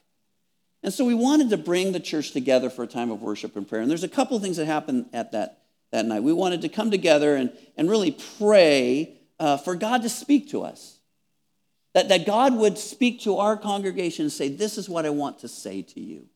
And 0.83 0.95
so 0.95 1.05
we 1.05 1.15
wanted 1.15 1.51
to 1.51 1.57
bring 1.57 1.93
the 1.93 2.01
church 2.01 2.31
together 2.31 2.71
for 2.71 2.85
a 2.85 2.87
time 2.87 3.11
of 3.11 3.21
worship 3.21 3.57
and 3.57 3.69
prayer. 3.69 3.83
And 3.83 3.91
there's 3.91 4.05
a 4.05 4.09
couple 4.09 4.37
of 4.37 4.43
things 4.43 4.57
that 4.57 4.67
happened 4.67 5.07
at 5.13 5.33
that, 5.33 5.66
that 5.97 6.07
night. 6.07 6.23
We 6.23 6.33
wanted 6.33 6.63
to 6.63 6.69
come 6.69 6.91
together 6.91 7.35
and, 7.37 7.51
and 7.77 7.91
really 7.91 8.17
pray 8.39 9.17
uh, 9.41 9.57
for 9.57 9.75
God 9.75 10.03
to 10.03 10.09
speak 10.09 10.51
to 10.51 10.63
us. 10.63 10.99
That, 11.95 12.11
that 12.11 12.27
God 12.27 12.55
would 12.55 12.77
speak 12.77 13.23
to 13.23 13.39
our 13.39 13.57
congregation 13.57 14.27
and 14.27 14.33
say, 14.33 14.49
This 14.49 14.77
is 14.77 14.89
what 14.89 15.07
I 15.07 15.11
want 15.11 15.39
to 15.41 15.49
say 15.49 15.81
to 15.83 16.01
you. 16.01 16.27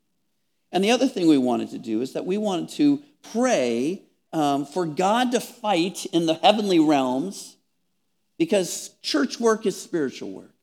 And 0.73 0.83
the 0.83 0.91
other 0.91 1.07
thing 1.07 1.29
we 1.29 1.37
wanted 1.37 1.71
to 1.71 1.79
do 1.79 2.01
is 2.01 2.15
that 2.15 2.25
we 2.25 2.39
wanted 2.39 2.71
to 2.71 3.03
pray 3.33 4.03
um, 4.33 4.65
for 4.65 4.87
God 4.87 5.33
to 5.33 5.41
fight 5.41 6.07
in 6.07 6.25
the 6.25 6.35
heavenly 6.35 6.79
realms 6.79 7.57
because 8.39 8.91
church 9.03 9.39
work 9.39 9.67
is 9.67 9.81
spiritual 9.81 10.31
work. 10.31 10.55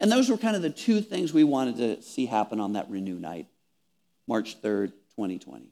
And 0.00 0.12
those 0.12 0.28
were 0.28 0.36
kind 0.36 0.54
of 0.54 0.62
the 0.62 0.70
two 0.70 1.00
things 1.00 1.32
we 1.32 1.44
wanted 1.44 1.76
to 1.78 2.02
see 2.02 2.26
happen 2.26 2.60
on 2.60 2.74
that 2.74 2.90
renew 2.90 3.18
night, 3.18 3.46
March 4.26 4.60
3rd, 4.60 4.88
2020. 5.16 5.70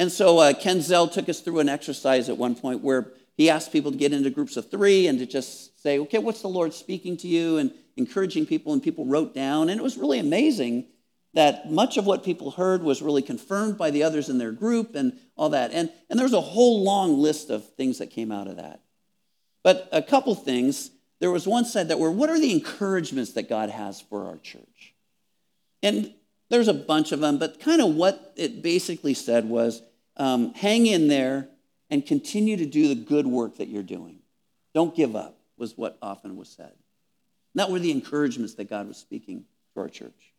And 0.00 0.10
so 0.10 0.38
uh, 0.38 0.54
Ken 0.54 0.80
Zell 0.80 1.08
took 1.08 1.28
us 1.28 1.40
through 1.40 1.58
an 1.58 1.68
exercise 1.68 2.30
at 2.30 2.38
one 2.38 2.54
point 2.54 2.80
where 2.80 3.12
he 3.36 3.50
asked 3.50 3.70
people 3.70 3.92
to 3.92 3.98
get 3.98 4.14
into 4.14 4.30
groups 4.30 4.56
of 4.56 4.70
three 4.70 5.06
and 5.06 5.18
to 5.18 5.26
just 5.26 5.82
say, 5.82 5.98
okay, 5.98 6.16
what's 6.16 6.40
the 6.40 6.48
Lord 6.48 6.72
speaking 6.72 7.18
to 7.18 7.28
you? 7.28 7.58
And 7.58 7.70
encouraging 7.98 8.46
people, 8.46 8.72
and 8.72 8.82
people 8.82 9.04
wrote 9.04 9.34
down. 9.34 9.68
And 9.68 9.78
it 9.78 9.82
was 9.82 9.98
really 9.98 10.18
amazing 10.18 10.86
that 11.34 11.70
much 11.70 11.98
of 11.98 12.06
what 12.06 12.24
people 12.24 12.52
heard 12.52 12.82
was 12.82 13.02
really 13.02 13.20
confirmed 13.20 13.76
by 13.76 13.90
the 13.90 14.02
others 14.02 14.30
in 14.30 14.38
their 14.38 14.52
group 14.52 14.94
and 14.94 15.18
all 15.36 15.50
that. 15.50 15.70
And, 15.74 15.92
and 16.08 16.18
there's 16.18 16.32
a 16.32 16.40
whole 16.40 16.82
long 16.82 17.18
list 17.18 17.50
of 17.50 17.68
things 17.74 17.98
that 17.98 18.08
came 18.08 18.32
out 18.32 18.46
of 18.46 18.56
that. 18.56 18.80
But 19.62 19.86
a 19.92 20.00
couple 20.00 20.34
things. 20.34 20.92
There 21.18 21.30
was 21.30 21.46
one 21.46 21.66
side 21.66 21.88
that 21.88 21.98
were, 21.98 22.10
what 22.10 22.30
are 22.30 22.40
the 22.40 22.52
encouragements 22.52 23.32
that 23.32 23.50
God 23.50 23.68
has 23.68 24.00
for 24.00 24.28
our 24.28 24.38
church? 24.38 24.94
And 25.82 26.14
there's 26.48 26.68
a 26.68 26.74
bunch 26.74 27.12
of 27.12 27.20
them, 27.20 27.36
but 27.36 27.60
kind 27.60 27.82
of 27.82 27.94
what 27.94 28.32
it 28.36 28.62
basically 28.62 29.12
said 29.12 29.46
was 29.46 29.82
um, 30.20 30.52
hang 30.52 30.86
in 30.86 31.08
there 31.08 31.48
and 31.88 32.04
continue 32.04 32.58
to 32.58 32.66
do 32.66 32.88
the 32.88 32.94
good 32.94 33.26
work 33.26 33.56
that 33.56 33.68
you're 33.68 33.82
doing. 33.82 34.18
Don't 34.74 34.94
give 34.94 35.16
up, 35.16 35.40
was 35.56 35.76
what 35.78 35.96
often 36.02 36.36
was 36.36 36.50
said. 36.50 36.66
And 36.66 37.56
that 37.56 37.70
were 37.70 37.78
the 37.78 37.90
encouragements 37.90 38.54
that 38.54 38.68
God 38.68 38.86
was 38.86 38.98
speaking 38.98 39.46
to 39.74 39.80
our 39.80 39.88
church. 39.88 40.34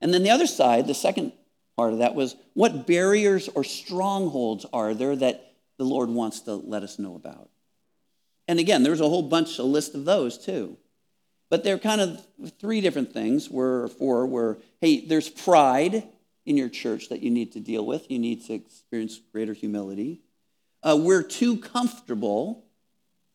And 0.00 0.12
then 0.12 0.24
the 0.24 0.30
other 0.30 0.48
side, 0.48 0.88
the 0.88 0.92
second 0.92 1.32
part 1.76 1.92
of 1.92 2.00
that 2.00 2.16
was 2.16 2.34
what 2.52 2.86
barriers 2.86 3.48
or 3.54 3.62
strongholds 3.62 4.66
are 4.72 4.92
there 4.92 5.14
that 5.14 5.54
the 5.78 5.84
Lord 5.84 6.10
wants 6.10 6.40
to 6.40 6.54
let 6.54 6.82
us 6.82 6.98
know 6.98 7.14
about? 7.14 7.48
And 8.48 8.58
again, 8.58 8.82
there's 8.82 9.00
a 9.00 9.08
whole 9.08 9.22
bunch, 9.22 9.56
a 9.58 9.62
list 9.62 9.94
of 9.94 10.04
those 10.04 10.36
too. 10.36 10.76
But 11.48 11.62
they're 11.62 11.78
kind 11.78 12.00
of 12.00 12.26
three 12.58 12.80
different 12.80 13.12
things, 13.12 13.48
were 13.48 13.86
four, 13.86 14.26
where, 14.26 14.58
hey, 14.80 15.06
there's 15.06 15.28
pride 15.28 16.02
in 16.46 16.56
your 16.56 16.68
church 16.68 17.08
that 17.10 17.22
you 17.22 17.30
need 17.30 17.52
to 17.52 17.60
deal 17.60 17.84
with. 17.84 18.10
You 18.10 18.18
need 18.18 18.46
to 18.46 18.54
experience 18.54 19.20
greater 19.32 19.52
humility. 19.52 20.20
Uh, 20.82 20.96
we're 20.98 21.22
too 21.22 21.58
comfortable 21.58 22.64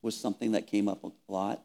was 0.01 0.15
something 0.15 0.53
that 0.53 0.67
came 0.67 0.87
up 0.87 1.03
a 1.03 1.11
lot. 1.27 1.63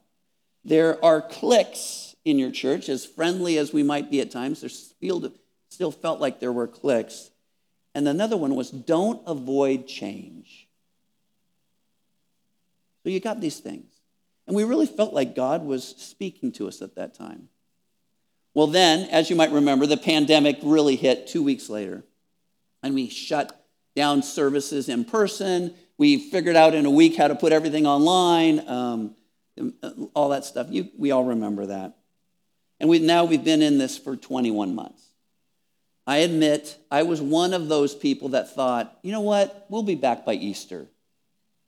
There 0.64 1.02
are 1.04 1.22
cliques 1.22 2.16
in 2.24 2.38
your 2.38 2.50
church, 2.50 2.88
as 2.88 3.06
friendly 3.06 3.56
as 3.56 3.72
we 3.72 3.82
might 3.82 4.10
be 4.10 4.20
at 4.20 4.30
times, 4.30 4.60
there 4.60 4.68
still 4.68 5.92
felt 5.92 6.20
like 6.20 6.40
there 6.40 6.52
were 6.52 6.66
cliques. 6.66 7.30
And 7.94 8.06
another 8.06 8.36
one 8.36 8.56
was 8.56 8.70
don't 8.70 9.22
avoid 9.26 9.86
change. 9.86 10.68
So 13.02 13.10
you 13.10 13.20
got 13.20 13.40
these 13.40 13.60
things. 13.60 13.92
And 14.46 14.54
we 14.54 14.64
really 14.64 14.86
felt 14.86 15.14
like 15.14 15.34
God 15.34 15.64
was 15.64 15.84
speaking 15.84 16.52
to 16.52 16.68
us 16.68 16.82
at 16.82 16.96
that 16.96 17.14
time. 17.14 17.48
Well, 18.56 18.68
then, 18.68 19.06
as 19.10 19.28
you 19.28 19.36
might 19.36 19.52
remember, 19.52 19.84
the 19.84 19.98
pandemic 19.98 20.60
really 20.62 20.96
hit 20.96 21.26
two 21.26 21.42
weeks 21.42 21.68
later. 21.68 22.04
And 22.82 22.94
we 22.94 23.10
shut 23.10 23.66
down 23.94 24.22
services 24.22 24.88
in 24.88 25.04
person. 25.04 25.74
We 25.98 26.30
figured 26.30 26.56
out 26.56 26.74
in 26.74 26.86
a 26.86 26.90
week 26.90 27.16
how 27.16 27.28
to 27.28 27.34
put 27.34 27.52
everything 27.52 27.86
online, 27.86 28.66
um, 28.66 29.14
all 30.14 30.30
that 30.30 30.46
stuff. 30.46 30.68
You, 30.70 30.88
we 30.96 31.10
all 31.10 31.24
remember 31.24 31.66
that. 31.66 31.98
And 32.80 32.88
we, 32.88 32.98
now 32.98 33.26
we've 33.26 33.44
been 33.44 33.60
in 33.60 33.76
this 33.76 33.98
for 33.98 34.16
21 34.16 34.74
months. 34.74 35.02
I 36.06 36.18
admit 36.18 36.78
I 36.90 37.02
was 37.02 37.20
one 37.20 37.52
of 37.52 37.68
those 37.68 37.94
people 37.94 38.30
that 38.30 38.54
thought, 38.54 38.98
you 39.02 39.12
know 39.12 39.20
what, 39.20 39.66
we'll 39.68 39.82
be 39.82 39.96
back 39.96 40.24
by 40.24 40.32
Easter 40.32 40.86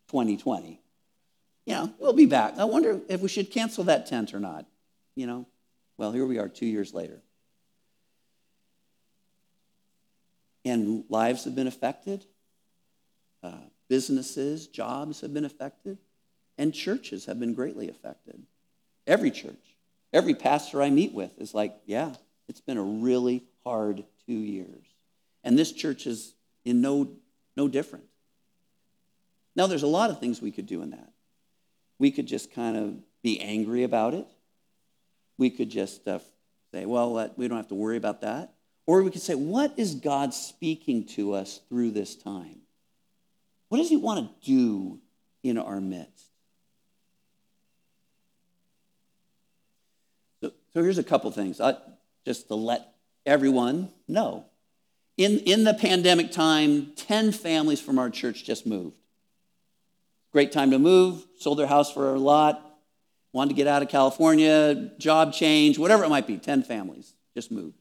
2020. 0.08 0.80
You 1.66 1.74
know, 1.74 1.92
we'll 1.98 2.14
be 2.14 2.24
back. 2.24 2.56
I 2.56 2.64
wonder 2.64 2.98
if 3.10 3.20
we 3.20 3.28
should 3.28 3.50
cancel 3.50 3.84
that 3.84 4.06
tent 4.06 4.32
or 4.32 4.40
not. 4.40 4.64
You 5.16 5.26
know, 5.26 5.46
well, 5.98 6.12
here 6.12 6.24
we 6.24 6.38
are 6.38 6.48
two 6.48 6.66
years 6.66 6.94
later. 6.94 7.20
And 10.64 11.04
lives 11.08 11.44
have 11.44 11.54
been 11.54 11.66
affected, 11.66 12.24
uh, 13.42 13.52
businesses, 13.88 14.66
jobs 14.68 15.20
have 15.20 15.34
been 15.34 15.44
affected, 15.44 15.98
and 16.56 16.72
churches 16.72 17.26
have 17.26 17.38
been 17.38 17.54
greatly 17.54 17.88
affected. 17.88 18.42
Every 19.06 19.30
church. 19.30 19.54
Every 20.12 20.34
pastor 20.34 20.80
I 20.80 20.90
meet 20.90 21.12
with 21.12 21.38
is 21.38 21.52
like, 21.52 21.74
yeah, 21.84 22.14
it's 22.48 22.60
been 22.60 22.78
a 22.78 22.82
really 22.82 23.44
hard 23.64 24.04
two 24.26 24.32
years. 24.32 24.84
And 25.44 25.58
this 25.58 25.72
church 25.72 26.06
is 26.06 26.34
in 26.64 26.80
no, 26.80 27.08
no 27.56 27.68
different. 27.68 28.04
Now, 29.54 29.66
there's 29.66 29.82
a 29.82 29.88
lot 29.88 30.10
of 30.10 30.20
things 30.20 30.40
we 30.40 30.52
could 30.52 30.66
do 30.66 30.82
in 30.82 30.90
that. 30.90 31.12
We 31.98 32.10
could 32.10 32.26
just 32.26 32.52
kind 32.52 32.76
of 32.76 32.94
be 33.22 33.40
angry 33.40 33.82
about 33.82 34.14
it. 34.14 34.26
We 35.38 35.50
could 35.50 35.70
just 35.70 36.06
uh, 36.06 36.18
say, 36.72 36.84
well, 36.84 37.32
we 37.36 37.48
don't 37.48 37.56
have 37.56 37.68
to 37.68 37.74
worry 37.74 37.96
about 37.96 38.20
that. 38.20 38.52
Or 38.86 39.02
we 39.02 39.10
could 39.10 39.22
say, 39.22 39.34
what 39.34 39.72
is 39.78 39.94
God 39.94 40.34
speaking 40.34 41.04
to 41.08 41.34
us 41.34 41.60
through 41.68 41.92
this 41.92 42.14
time? 42.16 42.60
What 43.68 43.78
does 43.78 43.88
He 43.88 43.96
want 43.96 44.42
to 44.42 44.46
do 44.46 44.98
in 45.42 45.58
our 45.58 45.80
midst? 45.80 46.24
So 50.40 50.52
so 50.72 50.82
here's 50.82 50.98
a 50.98 51.04
couple 51.04 51.30
things 51.30 51.60
uh, 51.60 51.78
just 52.24 52.48
to 52.48 52.54
let 52.54 52.94
everyone 53.26 53.90
know. 54.06 54.46
In, 55.16 55.40
in 55.40 55.64
the 55.64 55.74
pandemic 55.74 56.30
time, 56.30 56.92
10 56.94 57.32
families 57.32 57.80
from 57.80 57.98
our 57.98 58.08
church 58.08 58.44
just 58.44 58.66
moved. 58.66 58.96
Great 60.32 60.52
time 60.52 60.70
to 60.70 60.78
move, 60.78 61.26
sold 61.40 61.58
their 61.58 61.66
house 61.66 61.92
for 61.92 62.14
a 62.14 62.18
lot, 62.18 62.67
wanted 63.32 63.50
to 63.50 63.56
get 63.56 63.66
out 63.66 63.82
of 63.82 63.88
California, 63.88 64.90
job 64.98 65.32
change, 65.32 65.78
whatever 65.78 66.04
it 66.04 66.08
might 66.08 66.26
be, 66.26 66.38
10 66.38 66.62
families 66.62 67.14
just 67.34 67.50
moved. 67.50 67.78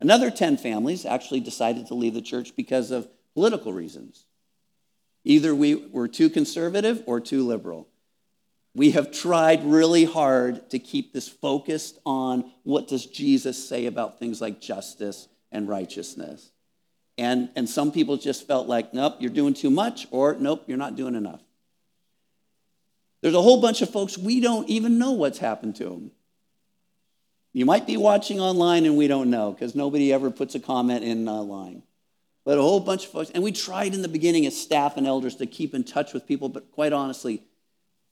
Another 0.00 0.30
10 0.30 0.56
families 0.56 1.04
actually 1.04 1.40
decided 1.40 1.86
to 1.86 1.94
leave 1.94 2.14
the 2.14 2.22
church 2.22 2.54
because 2.56 2.90
of 2.90 3.08
political 3.34 3.72
reasons. 3.72 4.24
Either 5.24 5.54
we 5.54 5.74
were 5.74 6.08
too 6.08 6.30
conservative 6.30 7.02
or 7.06 7.20
too 7.20 7.46
liberal. 7.46 7.86
We 8.74 8.92
have 8.92 9.10
tried 9.10 9.64
really 9.64 10.04
hard 10.04 10.70
to 10.70 10.78
keep 10.78 11.12
this 11.12 11.28
focused 11.28 11.98
on 12.06 12.50
what 12.62 12.88
does 12.88 13.04
Jesus 13.04 13.68
say 13.68 13.86
about 13.86 14.18
things 14.18 14.40
like 14.40 14.60
justice 14.60 15.28
and 15.50 15.68
righteousness. 15.68 16.52
And, 17.18 17.50
and 17.56 17.68
some 17.68 17.92
people 17.92 18.16
just 18.16 18.46
felt 18.46 18.68
like, 18.68 18.94
nope, 18.94 19.16
you're 19.18 19.30
doing 19.30 19.52
too 19.52 19.70
much, 19.70 20.06
or 20.10 20.36
nope, 20.38 20.64
you're 20.66 20.78
not 20.78 20.96
doing 20.96 21.14
enough. 21.14 21.42
There's 23.20 23.34
a 23.34 23.42
whole 23.42 23.60
bunch 23.60 23.82
of 23.82 23.90
folks 23.90 24.16
we 24.16 24.40
don't 24.40 24.68
even 24.68 24.98
know 24.98 25.12
what's 25.12 25.38
happened 25.38 25.76
to 25.76 25.84
them. 25.84 26.10
You 27.52 27.66
might 27.66 27.86
be 27.86 27.96
watching 27.96 28.40
online 28.40 28.86
and 28.86 28.96
we 28.96 29.08
don't 29.08 29.30
know 29.30 29.52
because 29.52 29.74
nobody 29.74 30.12
ever 30.12 30.30
puts 30.30 30.54
a 30.54 30.60
comment 30.60 31.04
in 31.04 31.28
online. 31.28 31.82
But 32.44 32.58
a 32.58 32.62
whole 32.62 32.80
bunch 32.80 33.04
of 33.04 33.12
folks, 33.12 33.30
and 33.30 33.42
we 33.42 33.52
tried 33.52 33.94
in 33.94 34.02
the 34.02 34.08
beginning 34.08 34.46
as 34.46 34.60
staff 34.60 34.96
and 34.96 35.06
elders 35.06 35.36
to 35.36 35.46
keep 35.46 35.74
in 35.74 35.84
touch 35.84 36.14
with 36.14 36.26
people, 36.26 36.48
but 36.48 36.70
quite 36.72 36.92
honestly, 36.92 37.42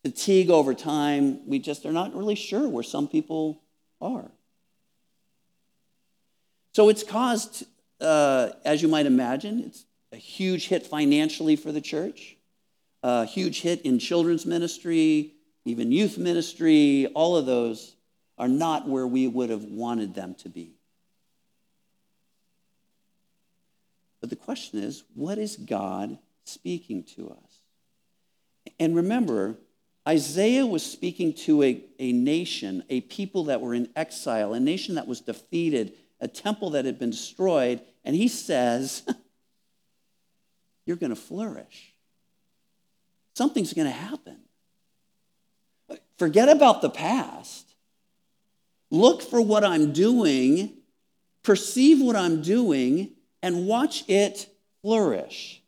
fatigue 0.03 0.51
over 0.51 0.75
time. 0.75 1.47
We 1.49 1.59
just 1.59 1.87
are 1.87 1.93
not 1.93 2.15
really 2.15 2.35
sure 2.35 2.69
where 2.69 2.83
some 2.83 3.09
people 3.09 3.63
are. 4.01 4.31
So 6.73 6.89
it's 6.89 7.03
caused, 7.03 7.65
uh, 8.01 8.51
as 8.65 8.83
you 8.83 8.89
might 8.89 9.07
imagine, 9.07 9.65
it's 9.67 9.85
a 10.13 10.17
huge 10.17 10.69
hit 10.69 10.87
financially 10.87 11.57
for 11.57 11.73
the 11.73 11.81
church, 11.81 12.37
a 13.03 13.25
huge 13.25 13.61
hit 13.61 13.83
in 13.83 13.99
children's 13.99 14.47
ministry, 14.47 15.35
even 15.65 15.93
youth 15.93 16.19
ministry. 16.19 17.07
All 17.15 17.37
of 17.37 17.47
those 17.47 17.97
are 18.37 18.49
not 18.49 18.89
where 18.89 19.07
we 19.07 19.27
would 19.27 19.51
have 19.51 19.65
wanted 19.65 20.15
them 20.15 20.35
to 20.37 20.49
be. 20.49 20.75
But 24.21 24.31
the 24.31 24.37
question 24.37 24.83
is, 24.83 25.05
what 25.15 25.39
is 25.39 25.57
God 25.57 26.19
speaking 26.45 27.05
to 27.17 27.31
us? 27.31 27.63
And 28.81 28.97
remember, 28.97 29.57
Isaiah 30.07 30.67
was 30.67 30.85
speaking 30.85 31.35
to 31.35 31.63
a, 31.63 31.85
a 31.99 32.13
nation, 32.13 32.83
a 32.89 33.03
people 33.03 33.45
that 33.45 33.61
were 33.61 33.75
in 33.75 33.89
exile, 33.95 34.55
a 34.55 34.61
nation 34.61 34.95
that 34.97 35.07
was 35.07 35.21
defeated, 35.21 35.95
a 36.21 36.29
temple 36.29 36.71
that 36.71 36.85
had 36.85 36.99
been 36.99 37.11
destroyed, 37.11 37.81
and 38.05 38.17
he 38.17 38.29
says, 38.29 39.03
You're 40.87 40.97
going 40.97 41.11
to 41.11 41.17
flourish. 41.17 41.88
Something's 43.39 43.73
going 43.73 43.87
to 43.87 43.93
happen. 43.93 44.37
Forget 46.19 46.49
about 46.49 46.83
the 46.83 46.91
past. 46.91 47.73
Look 48.91 49.23
for 49.23 49.41
what 49.41 49.63
I'm 49.63 49.93
doing, 49.93 50.73
perceive 51.45 52.03
what 52.03 52.17
I'm 52.17 52.43
doing, 52.43 53.13
and 53.41 53.69
watch 53.69 54.03
it 54.09 54.49
flourish. 54.83 55.63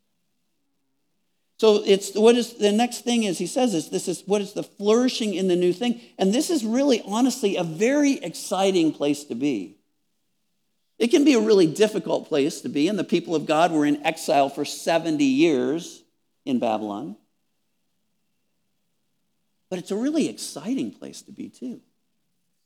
So 1.61 1.85
it's 1.87 2.13
what 2.17 2.35
is 2.35 2.55
the 2.55 2.73
next 2.73 3.03
thing 3.03 3.23
is 3.23 3.39
he 3.39 3.47
says 3.47 3.73
is 3.73 3.89
this 3.89 4.09
is 4.09 4.25
what 4.27 4.43
is 4.43 4.53
the 4.53 4.65
flourishing 4.65 5.35
in 5.35 5.47
the 5.47 5.55
new 5.55 5.73
thing. 5.73 6.01
And 6.19 6.35
this 6.35 6.51
is 6.51 6.65
really 6.65 7.01
honestly 7.07 7.55
a 7.55 7.63
very 7.63 8.15
exciting 8.15 8.93
place 8.93 9.23
to 9.27 9.37
be. 9.37 9.77
It 10.99 11.13
can 11.13 11.25
be 11.25 11.35
a 11.35 11.41
really 11.41 11.69
difficult 11.69 12.27
place 12.27 12.63
to 12.63 12.69
be, 12.69 12.89
and 12.89 12.99
the 12.99 13.05
people 13.05 13.37
of 13.37 13.47
God 13.47 13.71
were 13.71 13.87
in 13.87 14.05
exile 14.05 14.49
for 14.49 14.65
70 14.65 15.25
years 15.25 16.03
in 16.45 16.59
Babylon. 16.59 17.15
But 19.71 19.79
it's 19.79 19.93
a 19.93 19.97
really 19.97 20.29
exciting 20.29 20.91
place 20.91 21.23
to 21.23 21.33
be 21.33 21.49
too. 21.49 21.81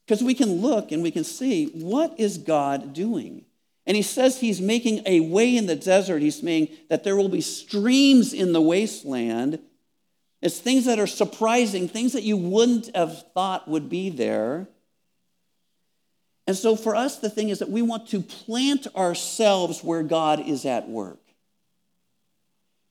Because 0.07 0.23
we 0.23 0.35
can 0.35 0.61
look 0.61 0.91
and 0.91 1.03
we 1.03 1.11
can 1.11 1.25
see 1.25 1.67
what 1.67 2.19
is 2.19 2.39
God 2.39 2.93
doing? 2.93 3.45
And 3.87 3.97
he 3.97 4.03
says 4.03 4.41
he's 4.41 4.61
making 4.61 5.03
a 5.07 5.21
way 5.21 5.57
in 5.57 5.67
the 5.67 5.77
desert. 5.77 6.23
He's 6.23 6.41
saying 6.41 6.69
that 6.89 7.05
there 7.05 7.17
will 7.17 7.29
be 7.29 7.43
streams 7.43 8.33
in 8.33 8.53
the 8.53 8.61
wasteland. 8.61 9.61
It's 10.41 10.59
things 10.59 10.87
that 10.87 10.99
are 10.99 11.07
surprising, 11.07 11.89
things 11.89 12.15
that 12.15 12.23
you 12.23 12.37
wouldn't 12.37 12.95
have 12.97 13.31
thought 13.33 13.69
would 13.69 13.89
be 13.89 14.11
there. 14.11 14.69
And 16.47 16.57
so 16.57 16.77
for 16.77 16.95
us, 16.95 17.19
the 17.19 17.31
thing 17.31 17.49
is 17.49 17.61
that 17.61 17.71
we 17.71 17.83
want 17.83 18.09
to 18.09 18.21
plant 18.21 18.87
ourselves 18.95 19.83
where 19.83 20.03
God 20.03 20.41
is 20.41 20.67
at 20.67 20.89
work. 20.89 21.24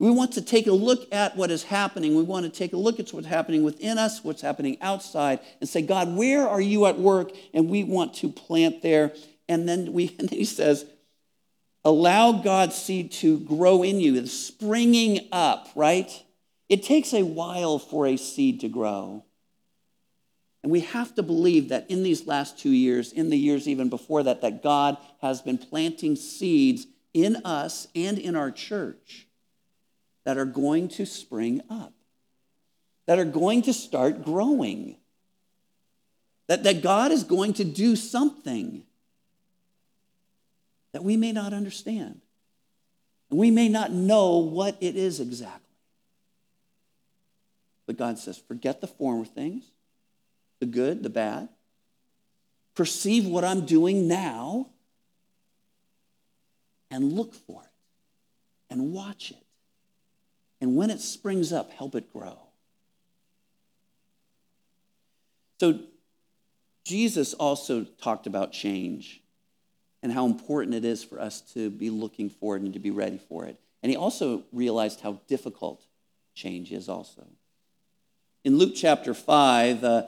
We 0.04 0.12
want 0.12 0.34
to 0.34 0.42
take 0.42 0.68
a 0.68 0.74
look 0.74 1.08
at 1.14 1.38
what 1.38 1.50
is 1.50 1.64
happening. 1.64 2.14
We 2.14 2.24
want 2.24 2.46
to 2.46 2.52
take 2.52 2.74
a 2.74 2.78
look 2.78 3.00
at 3.00 3.14
what's 3.14 3.26
happening 3.26 3.64
within 3.64 3.98
us, 3.98 4.22
what's 4.22 4.42
happening 4.42 4.78
outside, 4.82 5.40
and 5.62 5.70
say, 5.70 5.82
God, 5.82 6.18
where 6.18 6.46
are 6.46 6.60
you 6.60 6.88
at 6.88 7.00
work? 7.00 7.32
And 7.54 7.70
we 7.70 7.86
want 7.86 8.14
to 8.16 8.30
plant 8.30 8.82
there 8.82 9.14
and 9.48 9.66
then, 9.66 9.94
we, 9.94 10.14
and 10.20 10.28
then 10.28 10.40
he 10.40 10.44
says, 10.44 10.86
allow 11.86 12.34
God's 12.34 12.76
seed 12.76 13.14
to 13.14 13.40
grow 13.40 13.82
in 13.82 14.02
you, 14.02 14.16
it's 14.16 14.34
springing 14.34 15.30
up, 15.32 15.70
right? 15.74 16.12
It 16.68 16.84
takes 16.84 17.14
a 17.14 17.24
while 17.24 17.80
for 17.80 18.06
a 18.06 18.18
seed 18.18 18.60
to 18.60 18.68
grow. 18.68 19.24
And 20.64 20.72
we 20.74 20.82
have 20.82 21.16
to 21.16 21.24
believe 21.24 21.70
that 21.70 21.90
in 21.90 22.04
these 22.04 22.28
last 22.28 22.60
two 22.60 22.72
years, 22.72 23.14
in 23.14 23.30
the 23.30 23.38
years 23.38 23.70
even 23.70 23.90
before 23.90 24.24
that, 24.24 24.42
that 24.42 24.62
God 24.62 24.98
has 25.22 25.42
been 25.42 25.58
planting 25.58 26.18
seeds 26.18 26.88
in 27.14 27.38
us 27.46 27.88
and 27.96 28.20
in 28.20 28.36
our 28.36 28.52
church 28.52 29.28
that 30.26 30.38
are 30.38 30.46
going 30.46 30.88
to 30.88 31.06
spring 31.06 31.62
up, 31.70 31.94
that 33.06 33.20
are 33.20 33.26
going 33.26 33.62
to 33.64 33.74
start 33.74 34.24
growing, 34.24 34.98
that, 36.48 36.64
that 36.64 36.82
God 36.82 37.12
is 37.12 37.24
going 37.24 37.54
to 37.54 37.64
do 37.64 37.96
something 37.96 38.84
that 40.94 41.04
we 41.04 41.18
may 41.18 41.32
not 41.32 41.54
understand. 41.54 42.22
And 43.30 43.40
we 43.40 43.52
may 43.52 43.68
not 43.68 43.92
know 43.92 44.38
what 44.38 44.78
it 44.80 44.96
is 44.96 45.20
exactly. 45.20 45.60
But 47.86 47.98
God 47.98 48.18
says, 48.18 48.38
forget 48.38 48.80
the 48.80 48.88
former 48.88 49.26
things, 49.26 49.66
the 50.60 50.66
good, 50.66 51.04
the 51.04 51.10
bad. 51.10 51.50
Perceive 52.76 53.26
what 53.26 53.44
I'm 53.44 53.66
doing 53.66 54.08
now 54.08 54.70
and 56.90 57.14
look 57.14 57.34
for 57.34 57.64
it 57.64 57.70
and 58.70 58.94
watch 58.94 59.32
it. 59.32 59.43
And 60.64 60.78
when 60.78 60.90
it 60.90 61.02
springs 61.02 61.52
up, 61.52 61.74
help 61.74 61.94
it 61.94 62.14
grow. 62.14 62.38
So, 65.60 65.78
Jesus 66.86 67.34
also 67.34 67.84
talked 67.84 68.28
about 68.28 68.54
change 68.54 69.22
and 70.02 70.10
how 70.10 70.26
important 70.26 70.74
it 70.74 70.86
is 70.86 71.04
for 71.04 71.20
us 71.20 71.42
to 71.54 71.70
be 71.70 71.90
looking 71.90 72.30
for 72.30 72.56
it 72.56 72.62
and 72.62 72.72
to 72.76 72.80
be 72.80 72.92
ready 72.92 73.18
for 73.18 73.44
it. 73.46 73.60
And 73.82 73.90
he 73.90 73.98
also 73.98 74.44
realized 74.54 75.02
how 75.02 75.20
difficult 75.28 75.84
change 76.34 76.72
is, 76.72 76.88
also. 76.88 77.28
In 78.46 78.58
Luke 78.58 78.72
chapter 78.74 79.14
5, 79.14 79.84
uh, 79.84 80.04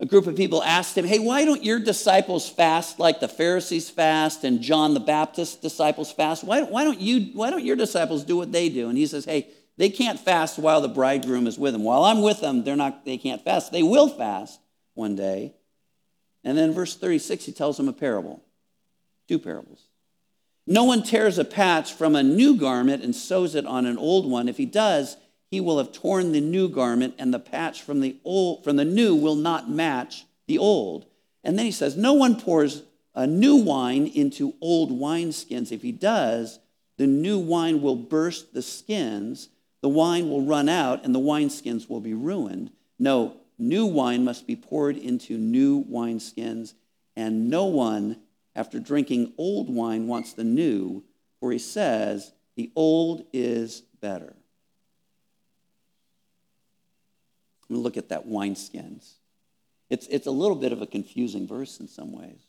a 0.00 0.06
group 0.06 0.26
of 0.26 0.34
people 0.34 0.60
asked 0.60 0.98
him, 0.98 1.04
Hey, 1.04 1.20
why 1.20 1.44
don't 1.44 1.62
your 1.62 1.78
disciples 1.78 2.50
fast 2.50 2.98
like 2.98 3.20
the 3.20 3.28
Pharisees 3.28 3.90
fast 3.90 4.42
and 4.42 4.60
John 4.60 4.94
the 4.94 5.00
Baptist's 5.00 5.54
disciples 5.54 6.10
fast? 6.10 6.42
Why, 6.42 6.62
why, 6.62 6.82
don't 6.82 7.00
you, 7.00 7.30
why 7.34 7.50
don't 7.50 7.64
your 7.64 7.76
disciples 7.76 8.24
do 8.24 8.36
what 8.36 8.50
they 8.50 8.68
do? 8.68 8.88
And 8.88 8.98
he 8.98 9.06
says, 9.06 9.24
Hey, 9.24 9.46
they 9.78 9.88
can't 9.88 10.18
fast 10.18 10.58
while 10.58 10.80
the 10.80 10.88
bridegroom 10.88 11.46
is 11.46 11.58
with 11.58 11.72
them. 11.72 11.84
While 11.84 12.04
I'm 12.04 12.20
with 12.20 12.40
them, 12.40 12.64
they're 12.64 12.76
not, 12.76 13.04
they 13.04 13.16
can't 13.16 13.42
fast. 13.42 13.72
They 13.72 13.82
will 13.82 14.08
fast 14.08 14.60
one 14.94 15.16
day. 15.16 15.54
And 16.44 16.58
then 16.58 16.72
verse 16.74 16.96
36, 16.96 17.46
he 17.46 17.52
tells 17.52 17.76
them 17.76 17.88
a 17.88 17.92
parable. 17.92 18.42
Two 19.28 19.38
parables. 19.38 19.84
No 20.66 20.84
one 20.84 21.02
tears 21.02 21.38
a 21.38 21.44
patch 21.44 21.92
from 21.94 22.16
a 22.16 22.22
new 22.22 22.56
garment 22.56 23.02
and 23.02 23.14
sews 23.14 23.54
it 23.54 23.64
on 23.64 23.86
an 23.86 23.96
old 23.96 24.28
one. 24.28 24.48
If 24.48 24.56
he 24.56 24.66
does, 24.66 25.16
he 25.50 25.60
will 25.60 25.78
have 25.78 25.92
torn 25.92 26.32
the 26.32 26.40
new 26.40 26.68
garment, 26.68 27.14
and 27.18 27.32
the 27.32 27.38
patch 27.38 27.80
from 27.82 28.00
the 28.00 28.16
old 28.24 28.64
from 28.64 28.76
the 28.76 28.84
new 28.84 29.14
will 29.14 29.34
not 29.34 29.70
match 29.70 30.26
the 30.46 30.58
old. 30.58 31.06
And 31.42 31.58
then 31.58 31.64
he 31.64 31.72
says, 31.72 31.96
No 31.96 32.12
one 32.12 32.38
pours 32.38 32.82
a 33.14 33.26
new 33.26 33.56
wine 33.56 34.06
into 34.08 34.54
old 34.60 34.90
wineskins. 34.90 35.72
If 35.72 35.82
he 35.82 35.92
does, 35.92 36.58
the 36.98 37.06
new 37.06 37.38
wine 37.38 37.80
will 37.80 37.96
burst 37.96 38.52
the 38.52 38.62
skins, 38.62 39.48
the 39.80 39.88
wine 39.88 40.28
will 40.28 40.42
run 40.42 40.68
out, 40.68 41.04
and 41.04 41.14
the 41.14 41.20
wineskins 41.20 41.88
will 41.88 42.00
be 42.00 42.14
ruined. 42.14 42.70
No, 42.98 43.36
new 43.58 43.86
wine 43.86 44.24
must 44.24 44.46
be 44.46 44.56
poured 44.56 44.96
into 44.96 45.38
new 45.38 45.84
wineskins, 45.84 46.74
and 47.16 47.48
no 47.48 47.66
one 47.66 48.20
after 48.56 48.80
drinking 48.80 49.32
old 49.38 49.72
wine 49.72 50.08
wants 50.08 50.32
the 50.32 50.44
new, 50.44 51.04
for 51.38 51.52
he 51.52 51.58
says, 51.58 52.32
the 52.56 52.72
old 52.74 53.24
is 53.32 53.82
better. 54.00 54.34
I'm 57.62 57.74
going 57.74 57.80
to 57.80 57.82
look 57.82 57.96
at 57.96 58.08
that 58.08 58.26
wineskins. 58.26 59.12
It's, 59.90 60.08
it's 60.08 60.26
a 60.26 60.32
little 60.32 60.56
bit 60.56 60.72
of 60.72 60.82
a 60.82 60.86
confusing 60.86 61.46
verse 61.46 61.78
in 61.78 61.86
some 61.86 62.12
ways. 62.12 62.40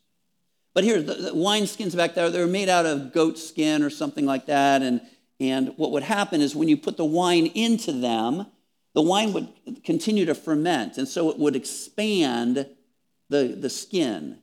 But 0.73 0.83
here, 0.83 1.01
the, 1.01 1.13
the 1.13 1.31
wineskins 1.31 1.95
back 1.95 2.15
there, 2.15 2.29
they're 2.29 2.47
made 2.47 2.69
out 2.69 2.85
of 2.85 3.13
goat 3.13 3.37
skin 3.37 3.83
or 3.83 3.89
something 3.89 4.25
like 4.25 4.47
that. 4.47 4.81
And, 4.81 5.01
and 5.39 5.73
what 5.78 5.91
would 5.91 6.04
happen 6.04 6.41
is 6.41 6.56
when 6.56 6.67
you 6.67 6.78
put 6.78 6.97
the 6.97 7.06
wine 7.06 7.45
into 7.47 7.91
them, 7.91 8.47
the 8.93 9.02
wine 9.02 9.34
would 9.34 9.47
continue 9.84 10.25
to 10.25 10.36
ferment. 10.36 10.97
And 10.97 11.08
so 11.08 11.30
it 11.30 11.38
would 11.38 11.56
expand 11.56 12.67
the, 13.30 13.58
the 13.60 13.69
skin 13.69 14.39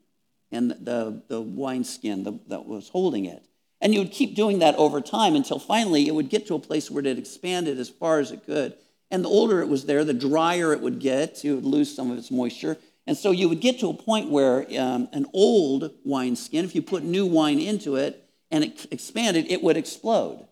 and 0.51 0.71
the, 0.71 1.23
the 1.29 1.41
wineskin 1.41 2.23
the, 2.23 2.39
that 2.49 2.67
was 2.67 2.89
holding 2.89 3.27
it. 3.27 3.45
And 3.81 3.93
you 3.93 4.01
would 4.01 4.13
keep 4.13 4.35
doing 4.35 4.61
that 4.61 4.75
over 4.77 5.01
time 5.01 5.37
until 5.37 5.59
finally 5.59 6.09
it 6.09 6.15
would 6.15 6.31
get 6.31 6.47
to 6.47 6.55
a 6.55 6.59
place 6.59 6.91
where 6.91 7.05
it 7.05 7.19
expanded 7.19 7.79
as 7.79 7.91
far 7.91 8.21
as 8.21 8.31
it 8.31 8.47
could. 8.47 8.75
And 9.11 9.25
the 9.25 9.29
older 9.29 9.61
it 9.61 9.69
was 9.69 9.85
there, 9.85 10.05
the 10.05 10.15
drier 10.15 10.73
it 10.73 10.81
would 10.81 10.99
get. 10.99 11.45
It 11.45 11.53
would 11.53 11.65
lose 11.67 11.95
some 11.95 12.11
of 12.11 12.17
its 12.17 12.31
moisture. 12.31 12.79
And 13.07 13.17
so 13.17 13.31
you 13.31 13.49
would 13.49 13.61
get 13.61 13.79
to 13.81 13.91
a 13.91 13.95
point 13.95 14.31
where 14.31 14.67
um, 14.81 15.09
an 15.13 15.27
old 15.33 15.93
wineskin, 16.05 16.65
if 16.65 16.75
you 16.75 16.83
put 16.83 17.05
new 17.05 17.27
wine 17.27 17.61
into 17.61 17.97
it 17.97 18.25
and 18.51 18.65
it 18.65 18.87
expanded, 18.91 19.47
it 19.49 19.63
would 19.63 19.77
explode. 19.77 20.47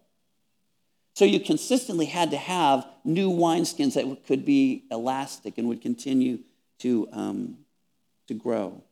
So 1.14 1.24
you 1.24 1.38
consistently 1.38 2.06
had 2.06 2.32
to 2.32 2.36
have 2.36 2.86
new 3.04 3.30
wineskins 3.30 3.94
that 3.94 4.26
could 4.26 4.44
be 4.44 4.84
elastic 4.90 5.58
and 5.58 5.68
would 5.68 5.80
continue 5.80 6.40
to, 6.80 7.08
um, 7.12 7.58
to 8.26 8.34
grow. 8.34 8.82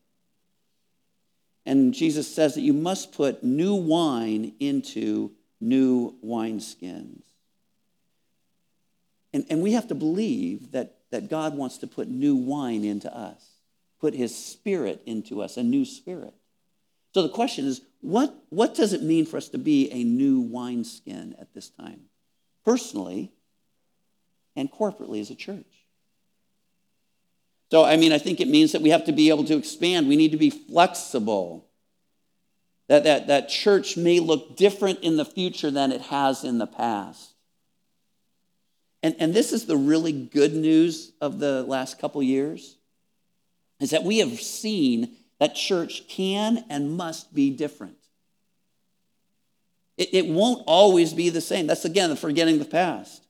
And 1.66 1.92
Jesus 1.92 2.32
says 2.32 2.54
that 2.54 2.60
you 2.60 2.72
must 2.72 3.12
put 3.12 3.42
new 3.42 3.74
wine 3.74 4.54
into 4.60 5.32
new 5.60 6.14
wineskins. 6.24 7.22
And, 9.32 9.44
and 9.50 9.62
we 9.62 9.72
have 9.72 9.88
to 9.88 9.94
believe 9.94 10.72
that, 10.72 10.98
that 11.10 11.28
God 11.28 11.56
wants 11.56 11.78
to 11.78 11.86
put 11.86 12.08
new 12.08 12.36
wine 12.36 12.84
into 12.84 13.14
us, 13.14 13.44
put 14.00 14.14
his 14.14 14.36
spirit 14.36 15.02
into 15.06 15.42
us, 15.42 15.56
a 15.56 15.62
new 15.62 15.84
spirit. 15.84 16.34
So 17.14 17.22
the 17.22 17.28
question 17.28 17.66
is, 17.66 17.80
what, 18.00 18.34
what 18.48 18.74
does 18.74 18.92
it 18.92 19.02
mean 19.02 19.26
for 19.26 19.36
us 19.36 19.48
to 19.50 19.58
be 19.58 19.90
a 19.90 20.02
new 20.04 20.40
wineskin 20.40 21.34
at 21.40 21.52
this 21.54 21.68
time, 21.68 22.00
personally 22.64 23.32
and 24.56 24.70
corporately 24.70 25.20
as 25.20 25.30
a 25.30 25.34
church? 25.34 25.66
So, 27.70 27.84
I 27.84 27.96
mean, 27.96 28.12
I 28.12 28.18
think 28.18 28.40
it 28.40 28.48
means 28.48 28.72
that 28.72 28.82
we 28.82 28.90
have 28.90 29.06
to 29.06 29.12
be 29.12 29.30
able 29.30 29.44
to 29.44 29.56
expand. 29.56 30.06
We 30.06 30.16
need 30.16 30.32
to 30.32 30.36
be 30.36 30.50
flexible. 30.50 31.66
That, 32.88 33.04
that, 33.04 33.28
that 33.28 33.48
church 33.48 33.96
may 33.96 34.20
look 34.20 34.56
different 34.56 35.00
in 35.00 35.16
the 35.16 35.24
future 35.24 35.70
than 35.70 35.92
it 35.92 36.02
has 36.02 36.44
in 36.44 36.58
the 36.58 36.66
past. 36.66 37.30
And, 39.02 39.16
and 39.18 39.32
this 39.32 39.54
is 39.54 39.64
the 39.64 39.76
really 39.76 40.12
good 40.12 40.52
news 40.52 41.12
of 41.20 41.38
the 41.38 41.62
last 41.62 41.98
couple 41.98 42.22
years, 42.22 42.76
is 43.80 43.90
that 43.90 44.04
we 44.04 44.18
have 44.18 44.38
seen 44.40 45.16
that 45.40 45.54
church 45.54 46.06
can 46.08 46.64
and 46.68 46.96
must 46.96 47.34
be 47.34 47.50
different. 47.50 47.96
It, 49.96 50.10
it 50.12 50.26
won't 50.26 50.64
always 50.66 51.12
be 51.12 51.28
the 51.28 51.40
same. 51.40 51.66
That's 51.66 51.84
again 51.84 52.14
forgetting 52.16 52.58
the 52.58 52.64
past. 52.64 53.26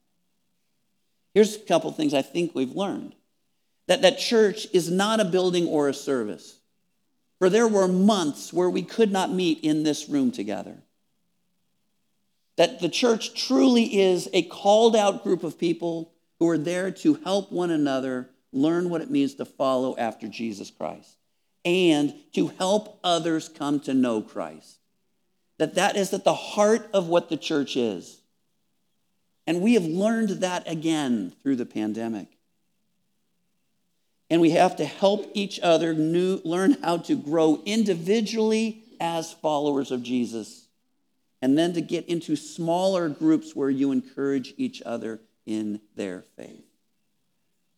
Here's 1.35 1.57
a 1.57 1.61
couple 1.61 1.91
things 1.93 2.15
I 2.15 2.23
think 2.23 2.55
we've 2.55 2.77
learned 2.77 3.15
that, 3.89 4.03
that 4.03 4.19
church 4.19 4.67
is 4.73 4.91
not 4.91 5.21
a 5.21 5.25
building 5.25 5.67
or 5.67 5.89
a 5.89 5.95
service. 5.95 6.59
For 7.39 7.51
there 7.51 7.67
were 7.67 7.89
months 7.89 8.53
where 8.53 8.71
we 8.71 8.83
could 8.83 9.11
not 9.11 9.33
meet 9.33 9.61
in 9.65 9.83
this 9.83 10.09
room 10.09 10.31
together. 10.31 10.77
That 12.57 12.81
the 12.81 12.89
church 12.89 13.35
truly 13.35 14.01
is 14.01 14.29
a 14.33 14.43
called 14.43 14.95
out 14.95 15.25
group 15.25 15.43
of 15.43 15.59
people 15.59 16.13
who 16.39 16.49
are 16.49 16.59
there 16.59 16.91
to 16.91 17.15
help 17.25 17.51
one 17.51 17.71
another 17.71 18.31
learn 18.53 18.91
what 18.91 19.01
it 19.01 19.11
means 19.11 19.35
to 19.35 19.45
follow 19.45 19.97
after 19.97 20.29
Jesus 20.29 20.71
Christ 20.71 21.17
and 21.65 22.15
to 22.35 22.49
help 22.49 22.99
others 23.03 23.49
come 23.49 23.81
to 23.81 23.95
know 23.95 24.21
Christ. 24.21 24.79
That 25.63 25.77
that 25.77 25.97
is 25.97 26.13
at 26.13 26.25
the 26.25 26.35
heart 26.35 26.91
of 26.93 27.07
what 27.07 27.29
the 27.29 27.37
church 27.37 27.77
is. 27.77 28.21
And 29.47 29.61
we 29.61 29.75
have 29.75 29.85
learned 29.85 30.31
that 30.41 30.69
again 30.69 31.35
through 31.41 31.55
the 31.55 31.65
pandemic. 31.65 32.27
And 34.29 34.41
we 34.41 34.51
have 34.51 34.75
to 34.79 34.85
help 34.85 35.31
each 35.35 35.61
other 35.61 35.95
new, 35.95 36.41
learn 36.43 36.79
how 36.83 36.97
to 36.97 37.15
grow 37.15 37.63
individually 37.65 38.83
as 38.99 39.35
followers 39.35 39.93
of 39.93 40.03
Jesus. 40.03 40.67
And 41.41 41.57
then 41.57 41.75
to 41.75 41.81
get 41.81 42.09
into 42.09 42.35
smaller 42.35 43.09
groups 43.09 43.55
where 43.55 43.71
you 43.71 43.93
encourage 43.93 44.55
each 44.57 44.83
other 44.85 45.21
in 45.47 45.81
their 45.95 46.25
faith. 46.37 46.65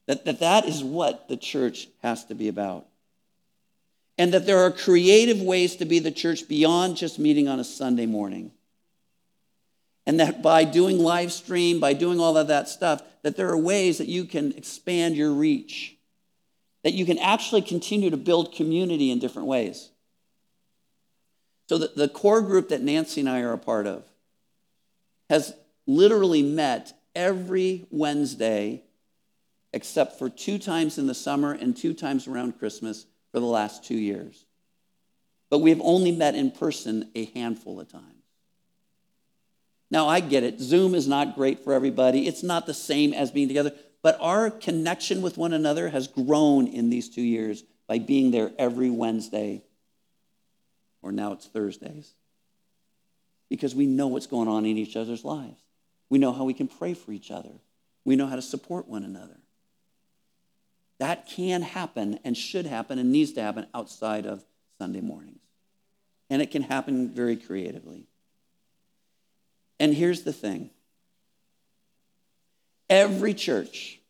That, 0.06 0.24
that 0.24 0.40
that 0.40 0.64
is 0.64 0.82
what 0.82 1.28
the 1.28 1.36
church 1.36 1.88
has 2.02 2.24
to 2.24 2.34
be 2.34 2.48
about 2.48 2.86
and 4.16 4.32
that 4.32 4.46
there 4.46 4.60
are 4.60 4.70
creative 4.70 5.40
ways 5.40 5.76
to 5.76 5.84
be 5.84 5.98
the 5.98 6.10
church 6.10 6.48
beyond 6.48 6.96
just 6.96 7.18
meeting 7.18 7.48
on 7.48 7.58
a 7.58 7.64
Sunday 7.64 8.06
morning. 8.06 8.52
And 10.06 10.20
that 10.20 10.42
by 10.42 10.64
doing 10.64 10.98
live 10.98 11.32
stream, 11.32 11.80
by 11.80 11.94
doing 11.94 12.20
all 12.20 12.36
of 12.36 12.48
that 12.48 12.68
stuff, 12.68 13.02
that 13.22 13.36
there 13.36 13.48
are 13.48 13.58
ways 13.58 13.98
that 13.98 14.08
you 14.08 14.24
can 14.24 14.52
expand 14.52 15.16
your 15.16 15.32
reach, 15.32 15.96
that 16.82 16.92
you 16.92 17.06
can 17.06 17.18
actually 17.18 17.62
continue 17.62 18.10
to 18.10 18.16
build 18.16 18.54
community 18.54 19.10
in 19.10 19.18
different 19.18 19.48
ways. 19.48 19.90
So 21.68 21.78
the, 21.78 21.92
the 21.96 22.08
core 22.08 22.42
group 22.42 22.68
that 22.68 22.82
Nancy 22.82 23.20
and 23.20 23.30
I 23.30 23.40
are 23.40 23.54
a 23.54 23.58
part 23.58 23.86
of 23.86 24.04
has 25.30 25.54
literally 25.86 26.42
met 26.42 26.92
every 27.14 27.86
Wednesday, 27.90 28.82
except 29.72 30.18
for 30.18 30.28
two 30.28 30.58
times 30.58 30.98
in 30.98 31.06
the 31.06 31.14
summer 31.14 31.52
and 31.52 31.74
two 31.74 31.94
times 31.94 32.28
around 32.28 32.58
Christmas 32.58 33.06
for 33.34 33.40
the 33.40 33.46
last 33.46 33.82
two 33.82 33.96
years. 33.96 34.46
But 35.50 35.58
we've 35.58 35.80
only 35.80 36.12
met 36.12 36.36
in 36.36 36.52
person 36.52 37.10
a 37.16 37.24
handful 37.24 37.80
of 37.80 37.90
times. 37.90 38.04
Now, 39.90 40.06
I 40.06 40.20
get 40.20 40.44
it. 40.44 40.60
Zoom 40.60 40.94
is 40.94 41.08
not 41.08 41.34
great 41.34 41.64
for 41.64 41.72
everybody. 41.72 42.28
It's 42.28 42.44
not 42.44 42.64
the 42.64 42.72
same 42.72 43.12
as 43.12 43.32
being 43.32 43.48
together. 43.48 43.72
But 44.02 44.18
our 44.20 44.50
connection 44.50 45.20
with 45.20 45.36
one 45.36 45.52
another 45.52 45.88
has 45.88 46.06
grown 46.06 46.68
in 46.68 46.90
these 46.90 47.08
two 47.08 47.22
years 47.22 47.64
by 47.88 47.98
being 47.98 48.30
there 48.30 48.52
every 48.56 48.88
Wednesday, 48.88 49.64
or 51.02 51.10
now 51.10 51.32
it's 51.32 51.48
Thursdays, 51.48 52.14
because 53.50 53.74
we 53.74 53.86
know 53.86 54.06
what's 54.06 54.28
going 54.28 54.46
on 54.46 54.64
in 54.64 54.78
each 54.78 54.94
other's 54.94 55.24
lives. 55.24 55.60
We 56.08 56.18
know 56.18 56.32
how 56.32 56.44
we 56.44 56.54
can 56.54 56.68
pray 56.68 56.94
for 56.94 57.10
each 57.10 57.32
other, 57.32 57.50
we 58.04 58.14
know 58.14 58.28
how 58.28 58.36
to 58.36 58.42
support 58.42 58.86
one 58.86 59.02
another. 59.02 59.40
That 60.98 61.26
can 61.26 61.62
happen 61.62 62.20
and 62.24 62.36
should 62.36 62.66
happen 62.66 62.98
and 62.98 63.10
needs 63.10 63.32
to 63.32 63.42
happen 63.42 63.66
outside 63.74 64.26
of 64.26 64.44
Sunday 64.78 65.00
mornings. 65.00 65.40
And 66.30 66.40
it 66.40 66.50
can 66.50 66.62
happen 66.62 67.10
very 67.10 67.36
creatively. 67.36 68.06
And 69.80 69.92
here's 69.92 70.22
the 70.22 70.32
thing 70.32 70.70
every 72.88 73.34
church, 73.34 74.00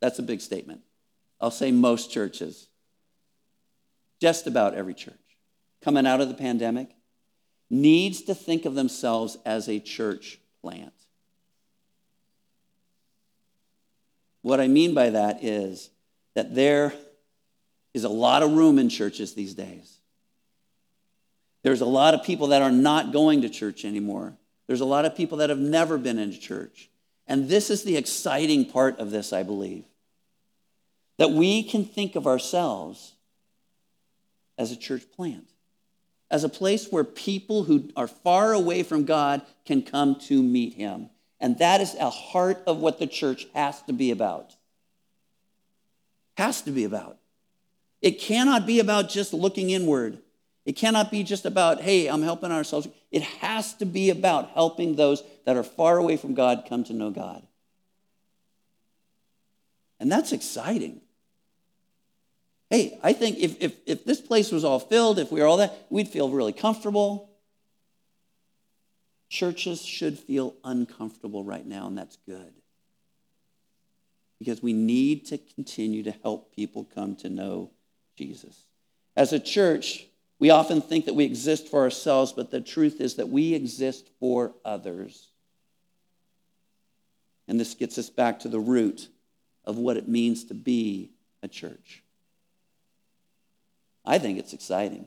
that's 0.00 0.18
a 0.18 0.22
big 0.22 0.40
statement. 0.40 0.82
I'll 1.40 1.50
say 1.50 1.72
most 1.72 2.10
churches, 2.10 2.68
just 4.20 4.46
about 4.46 4.74
every 4.74 4.94
church 4.94 5.14
coming 5.82 6.06
out 6.06 6.20
of 6.20 6.28
the 6.28 6.34
pandemic, 6.34 6.88
needs 7.68 8.22
to 8.22 8.34
think 8.34 8.64
of 8.64 8.74
themselves 8.74 9.36
as 9.44 9.68
a 9.68 9.80
church 9.80 10.38
plant. 10.62 10.92
What 14.44 14.60
I 14.60 14.68
mean 14.68 14.92
by 14.92 15.08
that 15.08 15.42
is 15.42 15.88
that 16.34 16.54
there 16.54 16.92
is 17.94 18.04
a 18.04 18.10
lot 18.10 18.42
of 18.42 18.52
room 18.52 18.78
in 18.78 18.90
churches 18.90 19.32
these 19.32 19.54
days. 19.54 19.96
There's 21.62 21.80
a 21.80 21.86
lot 21.86 22.12
of 22.12 22.24
people 22.24 22.48
that 22.48 22.60
are 22.60 22.70
not 22.70 23.10
going 23.10 23.40
to 23.40 23.48
church 23.48 23.86
anymore. 23.86 24.34
There's 24.66 24.82
a 24.82 24.84
lot 24.84 25.06
of 25.06 25.16
people 25.16 25.38
that 25.38 25.48
have 25.48 25.58
never 25.58 25.96
been 25.96 26.18
in 26.18 26.30
church. 26.38 26.90
And 27.26 27.48
this 27.48 27.70
is 27.70 27.84
the 27.84 27.96
exciting 27.96 28.66
part 28.66 28.98
of 28.98 29.10
this, 29.10 29.32
I 29.32 29.44
believe. 29.44 29.86
That 31.16 31.30
we 31.30 31.62
can 31.62 31.86
think 31.86 32.14
of 32.14 32.26
ourselves 32.26 33.14
as 34.58 34.72
a 34.72 34.76
church 34.76 35.10
plant, 35.16 35.48
as 36.30 36.44
a 36.44 36.50
place 36.50 36.88
where 36.90 37.02
people 37.02 37.62
who 37.62 37.88
are 37.96 38.08
far 38.08 38.52
away 38.52 38.82
from 38.82 39.06
God 39.06 39.40
can 39.64 39.80
come 39.80 40.16
to 40.26 40.42
meet 40.42 40.74
Him. 40.74 41.08
And 41.44 41.58
that 41.58 41.82
is 41.82 41.94
a 41.96 42.08
heart 42.08 42.62
of 42.66 42.78
what 42.78 42.98
the 42.98 43.06
church 43.06 43.46
has 43.54 43.82
to 43.82 43.92
be 43.92 44.10
about. 44.10 44.56
Has 46.38 46.62
to 46.62 46.70
be 46.70 46.84
about. 46.84 47.18
It 48.00 48.12
cannot 48.12 48.64
be 48.64 48.80
about 48.80 49.10
just 49.10 49.34
looking 49.34 49.68
inward. 49.68 50.22
It 50.64 50.72
cannot 50.72 51.10
be 51.10 51.22
just 51.22 51.44
about, 51.44 51.82
hey, 51.82 52.06
I'm 52.06 52.22
helping 52.22 52.50
ourselves. 52.50 52.88
It 53.10 53.20
has 53.20 53.74
to 53.74 53.84
be 53.84 54.08
about 54.08 54.52
helping 54.52 54.96
those 54.96 55.22
that 55.44 55.54
are 55.54 55.62
far 55.62 55.98
away 55.98 56.16
from 56.16 56.32
God 56.32 56.64
come 56.66 56.82
to 56.84 56.94
know 56.94 57.10
God. 57.10 57.46
And 60.00 60.10
that's 60.10 60.32
exciting. 60.32 61.02
Hey, 62.70 62.98
I 63.02 63.12
think 63.12 63.36
if, 63.38 63.60
if, 63.60 63.74
if 63.84 64.06
this 64.06 64.22
place 64.22 64.50
was 64.50 64.64
all 64.64 64.80
filled, 64.80 65.18
if 65.18 65.30
we 65.30 65.42
were 65.42 65.46
all 65.46 65.58
that, 65.58 65.76
we'd 65.90 66.08
feel 66.08 66.30
really 66.30 66.54
comfortable. 66.54 67.33
Churches 69.34 69.84
should 69.84 70.16
feel 70.16 70.54
uncomfortable 70.62 71.42
right 71.42 71.66
now, 71.66 71.88
and 71.88 71.98
that's 71.98 72.18
good. 72.24 72.52
Because 74.38 74.62
we 74.62 74.72
need 74.72 75.26
to 75.26 75.38
continue 75.38 76.04
to 76.04 76.14
help 76.22 76.54
people 76.54 76.86
come 76.94 77.16
to 77.16 77.28
know 77.28 77.72
Jesus. 78.16 78.56
As 79.16 79.32
a 79.32 79.40
church, 79.40 80.06
we 80.38 80.50
often 80.50 80.80
think 80.80 81.06
that 81.06 81.16
we 81.16 81.24
exist 81.24 81.66
for 81.66 81.82
ourselves, 81.82 82.32
but 82.32 82.52
the 82.52 82.60
truth 82.60 83.00
is 83.00 83.16
that 83.16 83.28
we 83.28 83.54
exist 83.54 84.08
for 84.20 84.54
others. 84.64 85.32
And 87.48 87.58
this 87.58 87.74
gets 87.74 87.98
us 87.98 88.10
back 88.10 88.38
to 88.40 88.48
the 88.48 88.60
root 88.60 89.08
of 89.64 89.78
what 89.78 89.96
it 89.96 90.06
means 90.06 90.44
to 90.44 90.54
be 90.54 91.10
a 91.42 91.48
church. 91.48 92.04
I 94.04 94.18
think 94.18 94.38
it's 94.38 94.52
exciting. 94.52 95.06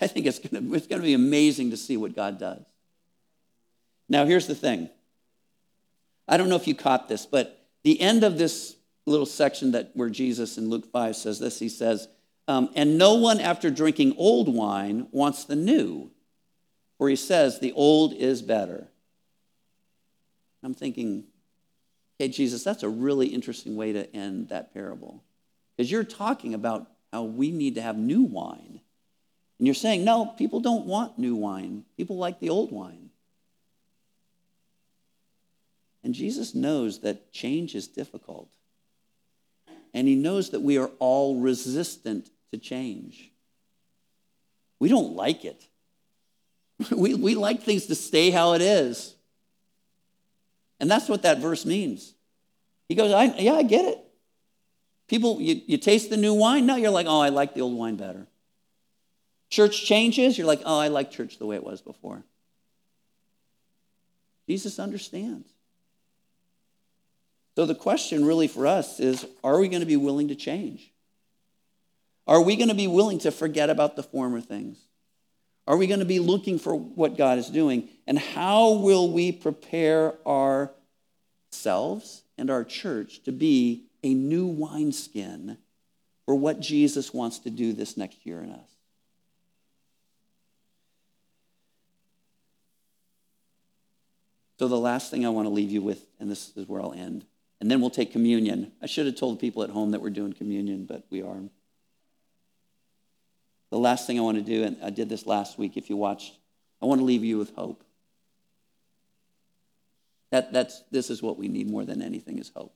I 0.00 0.08
think 0.08 0.26
it's 0.26 0.40
going 0.40 0.68
to, 0.68 0.74
it's 0.74 0.88
going 0.88 1.00
to 1.00 1.06
be 1.06 1.14
amazing 1.14 1.70
to 1.70 1.76
see 1.76 1.96
what 1.96 2.16
God 2.16 2.40
does. 2.40 2.64
Now, 4.08 4.24
here's 4.24 4.46
the 4.46 4.54
thing. 4.54 4.88
I 6.28 6.36
don't 6.36 6.48
know 6.48 6.56
if 6.56 6.66
you 6.66 6.74
caught 6.74 7.08
this, 7.08 7.26
but 7.26 7.66
the 7.84 8.00
end 8.00 8.24
of 8.24 8.38
this 8.38 8.76
little 9.06 9.26
section 9.26 9.72
that 9.72 9.90
where 9.94 10.10
Jesus 10.10 10.58
in 10.58 10.68
Luke 10.68 10.90
5 10.90 11.16
says 11.16 11.38
this, 11.38 11.58
he 11.58 11.68
says, 11.68 12.08
um, 12.48 12.70
and 12.74 12.98
no 12.98 13.14
one 13.14 13.40
after 13.40 13.70
drinking 13.70 14.14
old 14.16 14.52
wine 14.52 15.08
wants 15.10 15.44
the 15.44 15.56
new, 15.56 16.10
for 16.98 17.08
he 17.08 17.16
says 17.16 17.58
the 17.58 17.72
old 17.72 18.12
is 18.12 18.42
better. 18.42 18.88
I'm 20.62 20.74
thinking, 20.74 21.24
hey, 22.18 22.28
Jesus, 22.28 22.64
that's 22.64 22.82
a 22.82 22.88
really 22.88 23.28
interesting 23.28 23.76
way 23.76 23.92
to 23.92 24.14
end 24.14 24.48
that 24.48 24.72
parable. 24.72 25.22
Because 25.76 25.90
you're 25.90 26.04
talking 26.04 26.54
about 26.54 26.90
how 27.12 27.24
we 27.24 27.50
need 27.50 27.74
to 27.76 27.82
have 27.82 27.96
new 27.96 28.22
wine. 28.22 28.80
And 29.58 29.66
you're 29.66 29.74
saying, 29.74 30.04
no, 30.04 30.26
people 30.26 30.60
don't 30.60 30.86
want 30.86 31.18
new 31.18 31.34
wine. 31.34 31.84
People 31.96 32.16
like 32.16 32.40
the 32.40 32.50
old 32.50 32.72
wine. 32.72 33.05
And 36.06 36.14
Jesus 36.14 36.54
knows 36.54 37.00
that 37.00 37.32
change 37.32 37.74
is 37.74 37.88
difficult. 37.88 38.48
And 39.92 40.06
he 40.06 40.14
knows 40.14 40.50
that 40.50 40.60
we 40.60 40.78
are 40.78 40.92
all 41.00 41.40
resistant 41.40 42.30
to 42.52 42.58
change. 42.58 43.32
We 44.78 44.88
don't 44.88 45.16
like 45.16 45.44
it. 45.44 45.66
We, 46.92 47.14
we 47.14 47.34
like 47.34 47.64
things 47.64 47.86
to 47.86 47.96
stay 47.96 48.30
how 48.30 48.52
it 48.52 48.62
is. 48.62 49.16
And 50.78 50.88
that's 50.88 51.08
what 51.08 51.22
that 51.22 51.40
verse 51.40 51.66
means. 51.66 52.14
He 52.88 52.94
goes, 52.94 53.12
I, 53.12 53.24
Yeah, 53.38 53.54
I 53.54 53.64
get 53.64 53.86
it. 53.86 53.98
People, 55.08 55.40
you, 55.40 55.60
you 55.66 55.76
taste 55.76 56.08
the 56.08 56.16
new 56.16 56.34
wine. 56.34 56.66
No, 56.66 56.76
you're 56.76 56.90
like, 56.90 57.08
Oh, 57.08 57.20
I 57.20 57.30
like 57.30 57.54
the 57.54 57.62
old 57.62 57.76
wine 57.76 57.96
better. 57.96 58.28
Church 59.50 59.84
changes. 59.84 60.38
You're 60.38 60.46
like, 60.46 60.62
Oh, 60.64 60.78
I 60.78 60.86
like 60.86 61.10
church 61.10 61.40
the 61.40 61.46
way 61.46 61.56
it 61.56 61.64
was 61.64 61.82
before. 61.82 62.22
Jesus 64.48 64.78
understands. 64.78 65.55
So 67.56 67.64
the 67.64 67.74
question 67.74 68.24
really 68.26 68.48
for 68.48 68.66
us 68.66 69.00
is 69.00 69.26
are 69.42 69.58
we 69.58 69.68
going 69.68 69.80
to 69.80 69.86
be 69.86 69.96
willing 69.96 70.28
to 70.28 70.34
change? 70.34 70.92
Are 72.26 72.42
we 72.42 72.54
going 72.56 72.68
to 72.68 72.74
be 72.74 72.86
willing 72.86 73.18
to 73.20 73.30
forget 73.30 73.70
about 73.70 73.96
the 73.96 74.02
former 74.02 74.42
things? 74.42 74.78
Are 75.66 75.76
we 75.76 75.86
going 75.86 76.00
to 76.00 76.06
be 76.06 76.18
looking 76.18 76.58
for 76.58 76.74
what 76.74 77.16
God 77.16 77.38
is 77.38 77.48
doing? 77.48 77.88
And 78.06 78.18
how 78.18 78.72
will 78.72 79.10
we 79.10 79.32
prepare 79.32 80.14
ourselves 80.26 82.22
and 82.36 82.50
our 82.50 82.62
church 82.62 83.22
to 83.24 83.32
be 83.32 83.86
a 84.02 84.12
new 84.12 84.46
wineskin 84.46 85.56
for 86.26 86.34
what 86.34 86.60
Jesus 86.60 87.14
wants 87.14 87.38
to 87.40 87.50
do 87.50 87.72
this 87.72 87.96
next 87.96 88.26
year 88.26 88.40
in 88.40 88.50
us? 88.50 88.68
So, 94.58 94.68
the 94.68 94.78
last 94.78 95.10
thing 95.10 95.26
I 95.26 95.30
want 95.30 95.46
to 95.46 95.52
leave 95.52 95.70
you 95.70 95.82
with, 95.82 96.06
and 96.18 96.30
this 96.30 96.56
is 96.56 96.66
where 96.66 96.80
I'll 96.80 96.94
end, 96.94 97.26
and 97.60 97.70
then 97.70 97.80
we'll 97.80 97.90
take 97.90 98.12
communion. 98.12 98.72
I 98.82 98.86
should 98.86 99.06
have 99.06 99.16
told 99.16 99.36
the 99.36 99.40
people 99.40 99.62
at 99.62 99.70
home 99.70 99.92
that 99.92 100.00
we're 100.00 100.10
doing 100.10 100.32
communion, 100.32 100.84
but 100.84 101.04
we 101.10 101.22
are. 101.22 101.40
The 103.70 103.78
last 103.78 104.06
thing 104.06 104.18
I 104.18 104.22
want 104.22 104.36
to 104.36 104.42
do, 104.42 104.64
and 104.64 104.76
I 104.82 104.90
did 104.90 105.08
this 105.08 105.26
last 105.26 105.58
week 105.58 105.76
if 105.76 105.90
you 105.90 105.96
watched, 105.96 106.38
I 106.82 106.86
want 106.86 107.00
to 107.00 107.04
leave 107.04 107.24
you 107.24 107.38
with 107.38 107.54
hope. 107.54 107.82
That, 110.30 110.52
that's, 110.52 110.82
this 110.90 111.10
is 111.10 111.22
what 111.22 111.38
we 111.38 111.48
need 111.48 111.70
more 111.70 111.84
than 111.84 112.02
anything 112.02 112.38
is 112.38 112.50
hope. 112.54 112.74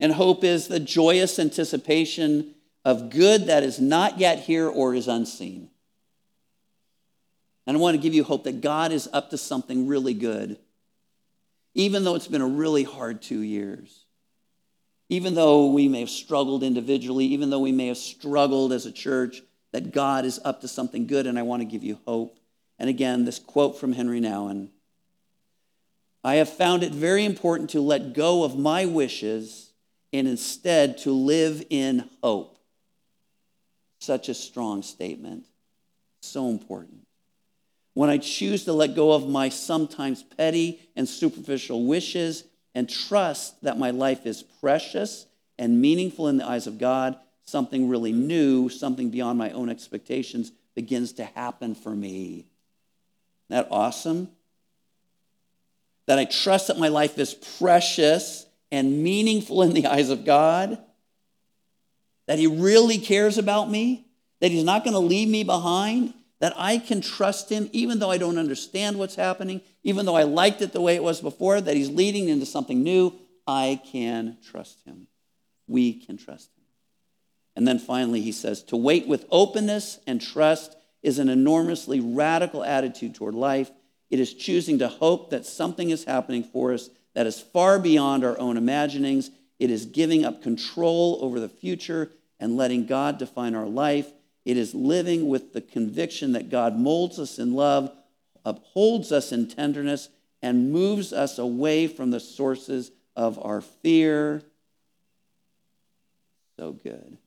And 0.00 0.12
hope 0.12 0.44
is 0.44 0.68
the 0.68 0.80
joyous 0.80 1.38
anticipation 1.38 2.54
of 2.84 3.10
good 3.10 3.46
that 3.46 3.62
is 3.62 3.80
not 3.80 4.18
yet 4.18 4.40
here 4.40 4.68
or 4.68 4.94
is 4.94 5.08
unseen. 5.08 5.70
And 7.66 7.76
I 7.76 7.80
want 7.80 7.94
to 7.94 8.02
give 8.02 8.12
you 8.12 8.24
hope 8.24 8.44
that 8.44 8.60
God 8.60 8.90
is 8.90 9.08
up 9.12 9.30
to 9.30 9.38
something 9.38 9.86
really 9.86 10.14
good, 10.14 10.58
even 11.74 12.04
though 12.04 12.14
it's 12.14 12.28
been 12.28 12.42
a 12.42 12.46
really 12.46 12.84
hard 12.84 13.22
two 13.22 13.40
years. 13.40 14.04
Even 15.08 15.34
though 15.34 15.66
we 15.66 15.88
may 15.88 16.00
have 16.00 16.10
struggled 16.10 16.62
individually, 16.62 17.26
even 17.26 17.50
though 17.50 17.60
we 17.60 17.72
may 17.72 17.88
have 17.88 17.98
struggled 17.98 18.72
as 18.72 18.86
a 18.86 18.92
church, 18.92 19.42
that 19.72 19.92
God 19.92 20.24
is 20.24 20.40
up 20.44 20.60
to 20.60 20.68
something 20.68 21.06
good, 21.06 21.26
and 21.26 21.38
I 21.38 21.42
want 21.42 21.60
to 21.60 21.66
give 21.66 21.82
you 21.82 21.98
hope. 22.06 22.38
And 22.78 22.88
again, 22.88 23.24
this 23.24 23.38
quote 23.38 23.78
from 23.78 23.92
Henri 23.92 24.20
Nouwen 24.20 24.68
I 26.24 26.36
have 26.36 26.48
found 26.48 26.82
it 26.82 26.92
very 26.92 27.24
important 27.24 27.70
to 27.70 27.80
let 27.80 28.14
go 28.14 28.44
of 28.44 28.56
my 28.56 28.84
wishes 28.84 29.70
and 30.12 30.28
instead 30.28 30.98
to 30.98 31.12
live 31.12 31.64
in 31.70 32.08
hope. 32.22 32.58
Such 33.98 34.28
a 34.28 34.34
strong 34.34 34.82
statement. 34.82 35.46
So 36.20 36.48
important. 36.48 37.01
When 37.94 38.08
I 38.08 38.18
choose 38.18 38.64
to 38.64 38.72
let 38.72 38.94
go 38.94 39.12
of 39.12 39.28
my 39.28 39.48
sometimes 39.50 40.22
petty 40.22 40.80
and 40.96 41.08
superficial 41.08 41.84
wishes 41.84 42.44
and 42.74 42.88
trust 42.88 43.62
that 43.62 43.78
my 43.78 43.90
life 43.90 44.26
is 44.26 44.42
precious 44.42 45.26
and 45.58 45.80
meaningful 45.80 46.28
in 46.28 46.38
the 46.38 46.46
eyes 46.46 46.66
of 46.66 46.78
God, 46.78 47.18
something 47.44 47.88
really 47.88 48.12
new, 48.12 48.68
something 48.68 49.10
beyond 49.10 49.38
my 49.38 49.50
own 49.50 49.68
expectations 49.68 50.52
begins 50.74 51.12
to 51.14 51.24
happen 51.24 51.74
for 51.74 51.90
me. 51.90 52.46
Isn't 53.50 53.50
that 53.50 53.68
awesome? 53.70 54.30
That 56.06 56.18
I 56.18 56.24
trust 56.24 56.68
that 56.68 56.78
my 56.78 56.88
life 56.88 57.18
is 57.18 57.34
precious 57.34 58.46
and 58.70 59.02
meaningful 59.02 59.62
in 59.62 59.74
the 59.74 59.86
eyes 59.86 60.08
of 60.08 60.24
God, 60.24 60.78
that 62.26 62.38
He 62.38 62.46
really 62.46 62.96
cares 62.96 63.36
about 63.36 63.70
me, 63.70 64.06
that 64.40 64.50
He's 64.50 64.64
not 64.64 64.82
going 64.82 64.94
to 64.94 64.98
leave 64.98 65.28
me 65.28 65.44
behind, 65.44 66.14
that 66.42 66.54
I 66.56 66.78
can 66.78 67.00
trust 67.00 67.50
Him 67.50 67.70
even 67.70 68.00
though 68.00 68.10
I 68.10 68.18
don't 68.18 68.36
understand 68.36 68.98
what's 68.98 69.14
happening, 69.14 69.60
even 69.84 70.06
though 70.06 70.16
I 70.16 70.24
liked 70.24 70.60
it 70.60 70.72
the 70.72 70.80
way 70.80 70.96
it 70.96 71.02
was 71.02 71.20
before, 71.20 71.60
that 71.60 71.76
He's 71.76 71.88
leading 71.88 72.28
into 72.28 72.46
something 72.46 72.82
new. 72.82 73.14
I 73.46 73.80
can 73.92 74.38
trust 74.50 74.82
Him. 74.84 75.06
We 75.68 75.92
can 75.92 76.16
trust 76.16 76.50
Him. 76.56 76.64
And 77.54 77.68
then 77.68 77.78
finally, 77.78 78.22
He 78.22 78.32
says, 78.32 78.64
to 78.64 78.76
wait 78.76 79.06
with 79.06 79.24
openness 79.30 80.00
and 80.04 80.20
trust 80.20 80.74
is 81.00 81.20
an 81.20 81.28
enormously 81.28 82.00
radical 82.00 82.64
attitude 82.64 83.14
toward 83.14 83.36
life. 83.36 83.70
It 84.10 84.18
is 84.18 84.34
choosing 84.34 84.80
to 84.80 84.88
hope 84.88 85.30
that 85.30 85.46
something 85.46 85.90
is 85.90 86.02
happening 86.02 86.42
for 86.42 86.72
us 86.72 86.90
that 87.14 87.28
is 87.28 87.40
far 87.40 87.78
beyond 87.78 88.24
our 88.24 88.36
own 88.40 88.56
imaginings. 88.56 89.30
It 89.60 89.70
is 89.70 89.86
giving 89.86 90.24
up 90.24 90.42
control 90.42 91.20
over 91.22 91.38
the 91.38 91.48
future 91.48 92.10
and 92.40 92.56
letting 92.56 92.86
God 92.86 93.18
define 93.18 93.54
our 93.54 93.68
life. 93.68 94.12
It 94.44 94.56
is 94.56 94.74
living 94.74 95.28
with 95.28 95.52
the 95.52 95.60
conviction 95.60 96.32
that 96.32 96.50
God 96.50 96.76
molds 96.76 97.18
us 97.18 97.38
in 97.38 97.54
love, 97.54 97.92
upholds 98.44 99.12
us 99.12 99.32
in 99.32 99.48
tenderness, 99.48 100.08
and 100.42 100.72
moves 100.72 101.12
us 101.12 101.38
away 101.38 101.86
from 101.86 102.10
the 102.10 102.20
sources 102.20 102.90
of 103.14 103.38
our 103.44 103.60
fear. 103.60 104.42
So 106.58 106.72
good. 106.72 107.18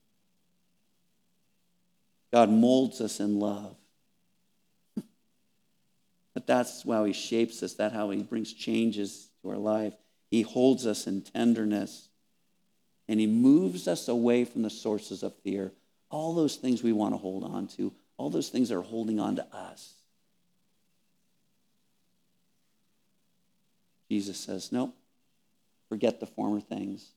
God 2.34 2.49
molds 2.49 2.99
us 2.99 3.19
in 3.19 3.39
love. 3.39 3.75
But 6.34 6.47
that's 6.47 6.84
how 6.84 7.06
he 7.06 7.13
shapes 7.13 7.63
us, 7.63 7.75
that's 7.75 7.93
how 7.93 8.10
he 8.10 8.23
brings 8.23 8.51
changes 8.51 9.30
to 9.41 9.51
our 9.51 9.58
life. 9.58 9.93
He 10.30 10.41
holds 10.41 10.86
us 10.86 11.08
in 11.08 11.21
tenderness 11.21 12.10
and 13.08 13.19
He 13.19 13.28
moves 13.28 13.88
us 13.88 14.08
away 14.08 14.45
from 14.45 14.63
the 14.63 14.69
sources 14.69 15.23
of 15.23 15.36
fear. 15.43 15.71
All 16.10 16.34
those 16.34 16.56
things 16.56 16.84
we 16.84 16.94
want 16.94 17.13
to 17.13 17.18
hold 17.18 17.44
on 17.44 17.68
to, 17.70 17.94
all 18.18 18.30
those 18.30 18.50
things 18.50 18.72
are 18.72 18.82
holding 18.82 19.20
on 19.20 19.36
to 19.38 19.46
us. 19.54 19.94
Jesus 24.10 24.38
says, 24.38 24.72
Nope, 24.72 24.96
forget 25.89 26.20
the 26.20 26.26
former 26.26 26.62
things. 26.62 27.12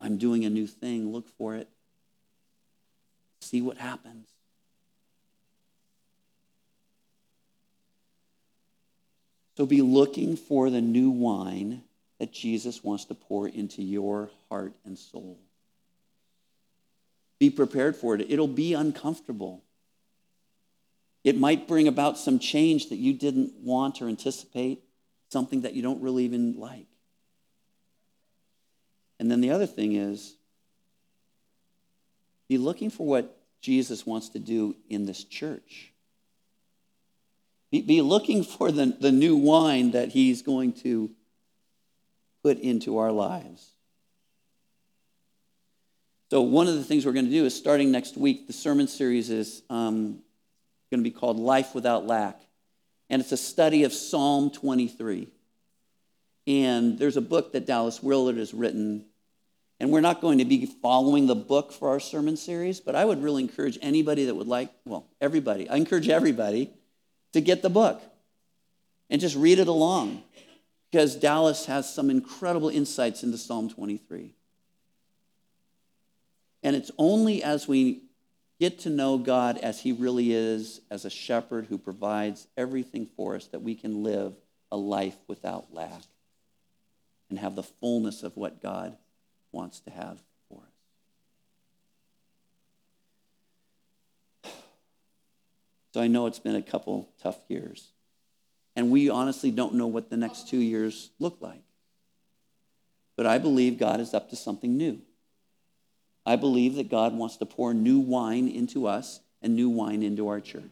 I'm 0.00 0.18
doing 0.18 0.44
a 0.44 0.50
new 0.50 0.66
thing. 0.66 1.12
Look 1.12 1.28
for 1.38 1.54
it. 1.54 1.68
See 3.40 3.62
what 3.62 3.78
happens. 3.78 4.28
So 9.56 9.66
be 9.66 9.82
looking 9.82 10.36
for 10.36 10.70
the 10.70 10.80
new 10.80 11.10
wine 11.10 11.82
that 12.18 12.32
Jesus 12.32 12.82
wants 12.82 13.04
to 13.06 13.14
pour 13.14 13.48
into 13.48 13.82
your 13.82 14.30
heart 14.48 14.72
and 14.84 14.98
soul. 14.98 15.38
Be 17.42 17.50
prepared 17.50 17.96
for 17.96 18.14
it. 18.14 18.30
It'll 18.30 18.46
be 18.46 18.72
uncomfortable. 18.72 19.64
It 21.24 21.36
might 21.36 21.66
bring 21.66 21.88
about 21.88 22.16
some 22.16 22.38
change 22.38 22.90
that 22.90 22.98
you 22.98 23.14
didn't 23.14 23.54
want 23.64 24.00
or 24.00 24.06
anticipate, 24.06 24.84
something 25.28 25.62
that 25.62 25.74
you 25.74 25.82
don't 25.82 26.00
really 26.00 26.24
even 26.24 26.54
like. 26.56 26.86
And 29.18 29.28
then 29.28 29.40
the 29.40 29.50
other 29.50 29.66
thing 29.66 29.96
is 29.96 30.36
be 32.48 32.58
looking 32.58 32.90
for 32.90 33.08
what 33.08 33.36
Jesus 33.60 34.06
wants 34.06 34.28
to 34.28 34.38
do 34.38 34.76
in 34.88 35.04
this 35.06 35.24
church. 35.24 35.92
Be, 37.72 37.82
be 37.82 38.02
looking 38.02 38.44
for 38.44 38.70
the, 38.70 38.96
the 39.00 39.10
new 39.10 39.34
wine 39.34 39.90
that 39.90 40.10
he's 40.10 40.42
going 40.42 40.74
to 40.84 41.10
put 42.44 42.60
into 42.60 42.98
our 42.98 43.10
lives. 43.10 43.72
So, 46.32 46.40
one 46.40 46.66
of 46.66 46.76
the 46.76 46.82
things 46.82 47.04
we're 47.04 47.12
going 47.12 47.26
to 47.26 47.30
do 47.30 47.44
is 47.44 47.54
starting 47.54 47.92
next 47.92 48.16
week, 48.16 48.46
the 48.46 48.54
sermon 48.54 48.88
series 48.88 49.28
is 49.28 49.60
um, 49.68 50.22
going 50.90 51.00
to 51.00 51.02
be 51.02 51.10
called 51.10 51.38
Life 51.38 51.74
Without 51.74 52.06
Lack. 52.06 52.40
And 53.10 53.20
it's 53.20 53.32
a 53.32 53.36
study 53.36 53.84
of 53.84 53.92
Psalm 53.92 54.50
23. 54.50 55.28
And 56.46 56.98
there's 56.98 57.18
a 57.18 57.20
book 57.20 57.52
that 57.52 57.66
Dallas 57.66 58.02
Willard 58.02 58.38
has 58.38 58.54
written. 58.54 59.04
And 59.78 59.90
we're 59.90 60.00
not 60.00 60.22
going 60.22 60.38
to 60.38 60.46
be 60.46 60.64
following 60.64 61.26
the 61.26 61.34
book 61.34 61.70
for 61.70 61.90
our 61.90 62.00
sermon 62.00 62.38
series, 62.38 62.80
but 62.80 62.94
I 62.96 63.04
would 63.04 63.22
really 63.22 63.42
encourage 63.42 63.78
anybody 63.82 64.24
that 64.24 64.34
would 64.34 64.48
like, 64.48 64.72
well, 64.86 65.08
everybody, 65.20 65.68
I 65.68 65.76
encourage 65.76 66.08
everybody 66.08 66.70
to 67.34 67.42
get 67.42 67.60
the 67.60 67.68
book 67.68 68.00
and 69.10 69.20
just 69.20 69.36
read 69.36 69.58
it 69.58 69.68
along 69.68 70.22
because 70.90 71.14
Dallas 71.14 71.66
has 71.66 71.92
some 71.92 72.08
incredible 72.08 72.70
insights 72.70 73.22
into 73.22 73.36
Psalm 73.36 73.68
23. 73.68 74.34
And 76.62 76.76
it's 76.76 76.90
only 76.98 77.42
as 77.42 77.66
we 77.66 78.02
get 78.60 78.80
to 78.80 78.90
know 78.90 79.18
God 79.18 79.58
as 79.58 79.80
He 79.80 79.92
really 79.92 80.32
is, 80.32 80.80
as 80.90 81.04
a 81.04 81.10
shepherd 81.10 81.66
who 81.66 81.78
provides 81.78 82.46
everything 82.56 83.08
for 83.16 83.34
us, 83.34 83.46
that 83.48 83.62
we 83.62 83.74
can 83.74 84.02
live 84.02 84.34
a 84.70 84.76
life 84.76 85.16
without 85.26 85.74
lack 85.74 86.02
and 87.28 87.38
have 87.38 87.56
the 87.56 87.62
fullness 87.62 88.22
of 88.22 88.36
what 88.36 88.62
God 88.62 88.96
wants 89.50 89.80
to 89.80 89.90
have 89.90 90.18
for 90.48 90.60
us. 94.44 94.52
So 95.92 96.00
I 96.00 96.06
know 96.06 96.26
it's 96.26 96.38
been 96.38 96.54
a 96.54 96.62
couple 96.62 97.08
tough 97.22 97.38
years. 97.48 97.88
And 98.76 98.90
we 98.90 99.10
honestly 99.10 99.50
don't 99.50 99.74
know 99.74 99.86
what 99.86 100.08
the 100.08 100.16
next 100.16 100.48
two 100.48 100.58
years 100.58 101.10
look 101.18 101.38
like. 101.40 101.62
But 103.16 103.26
I 103.26 103.38
believe 103.38 103.78
God 103.78 104.00
is 104.00 104.14
up 104.14 104.30
to 104.30 104.36
something 104.36 104.76
new. 104.76 105.00
I 106.24 106.36
believe 106.36 106.76
that 106.76 106.88
God 106.88 107.14
wants 107.14 107.36
to 107.38 107.46
pour 107.46 107.74
new 107.74 107.98
wine 107.98 108.48
into 108.48 108.86
us 108.86 109.20
and 109.40 109.56
new 109.56 109.68
wine 109.68 110.02
into 110.02 110.28
our 110.28 110.40
church. 110.40 110.62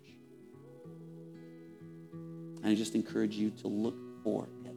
And 2.12 2.66
I 2.66 2.74
just 2.74 2.94
encourage 2.94 3.34
you 3.34 3.50
to 3.62 3.68
look 3.68 3.96
for 4.22 4.48
it. 4.64 4.76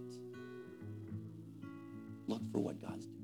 Look 2.28 2.42
for 2.52 2.60
what 2.60 2.82
God's 2.82 3.06
doing. 3.06 3.20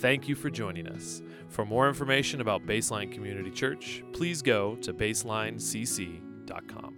Thank 0.00 0.28
you 0.28 0.34
for 0.34 0.50
joining 0.50 0.88
us. 0.88 1.22
For 1.48 1.64
more 1.64 1.88
information 1.88 2.40
about 2.40 2.66
Baseline 2.66 3.10
Community 3.10 3.50
Church, 3.50 4.02
please 4.12 4.42
go 4.42 4.76
to 4.76 4.92
baselinecc.com. 4.92 6.97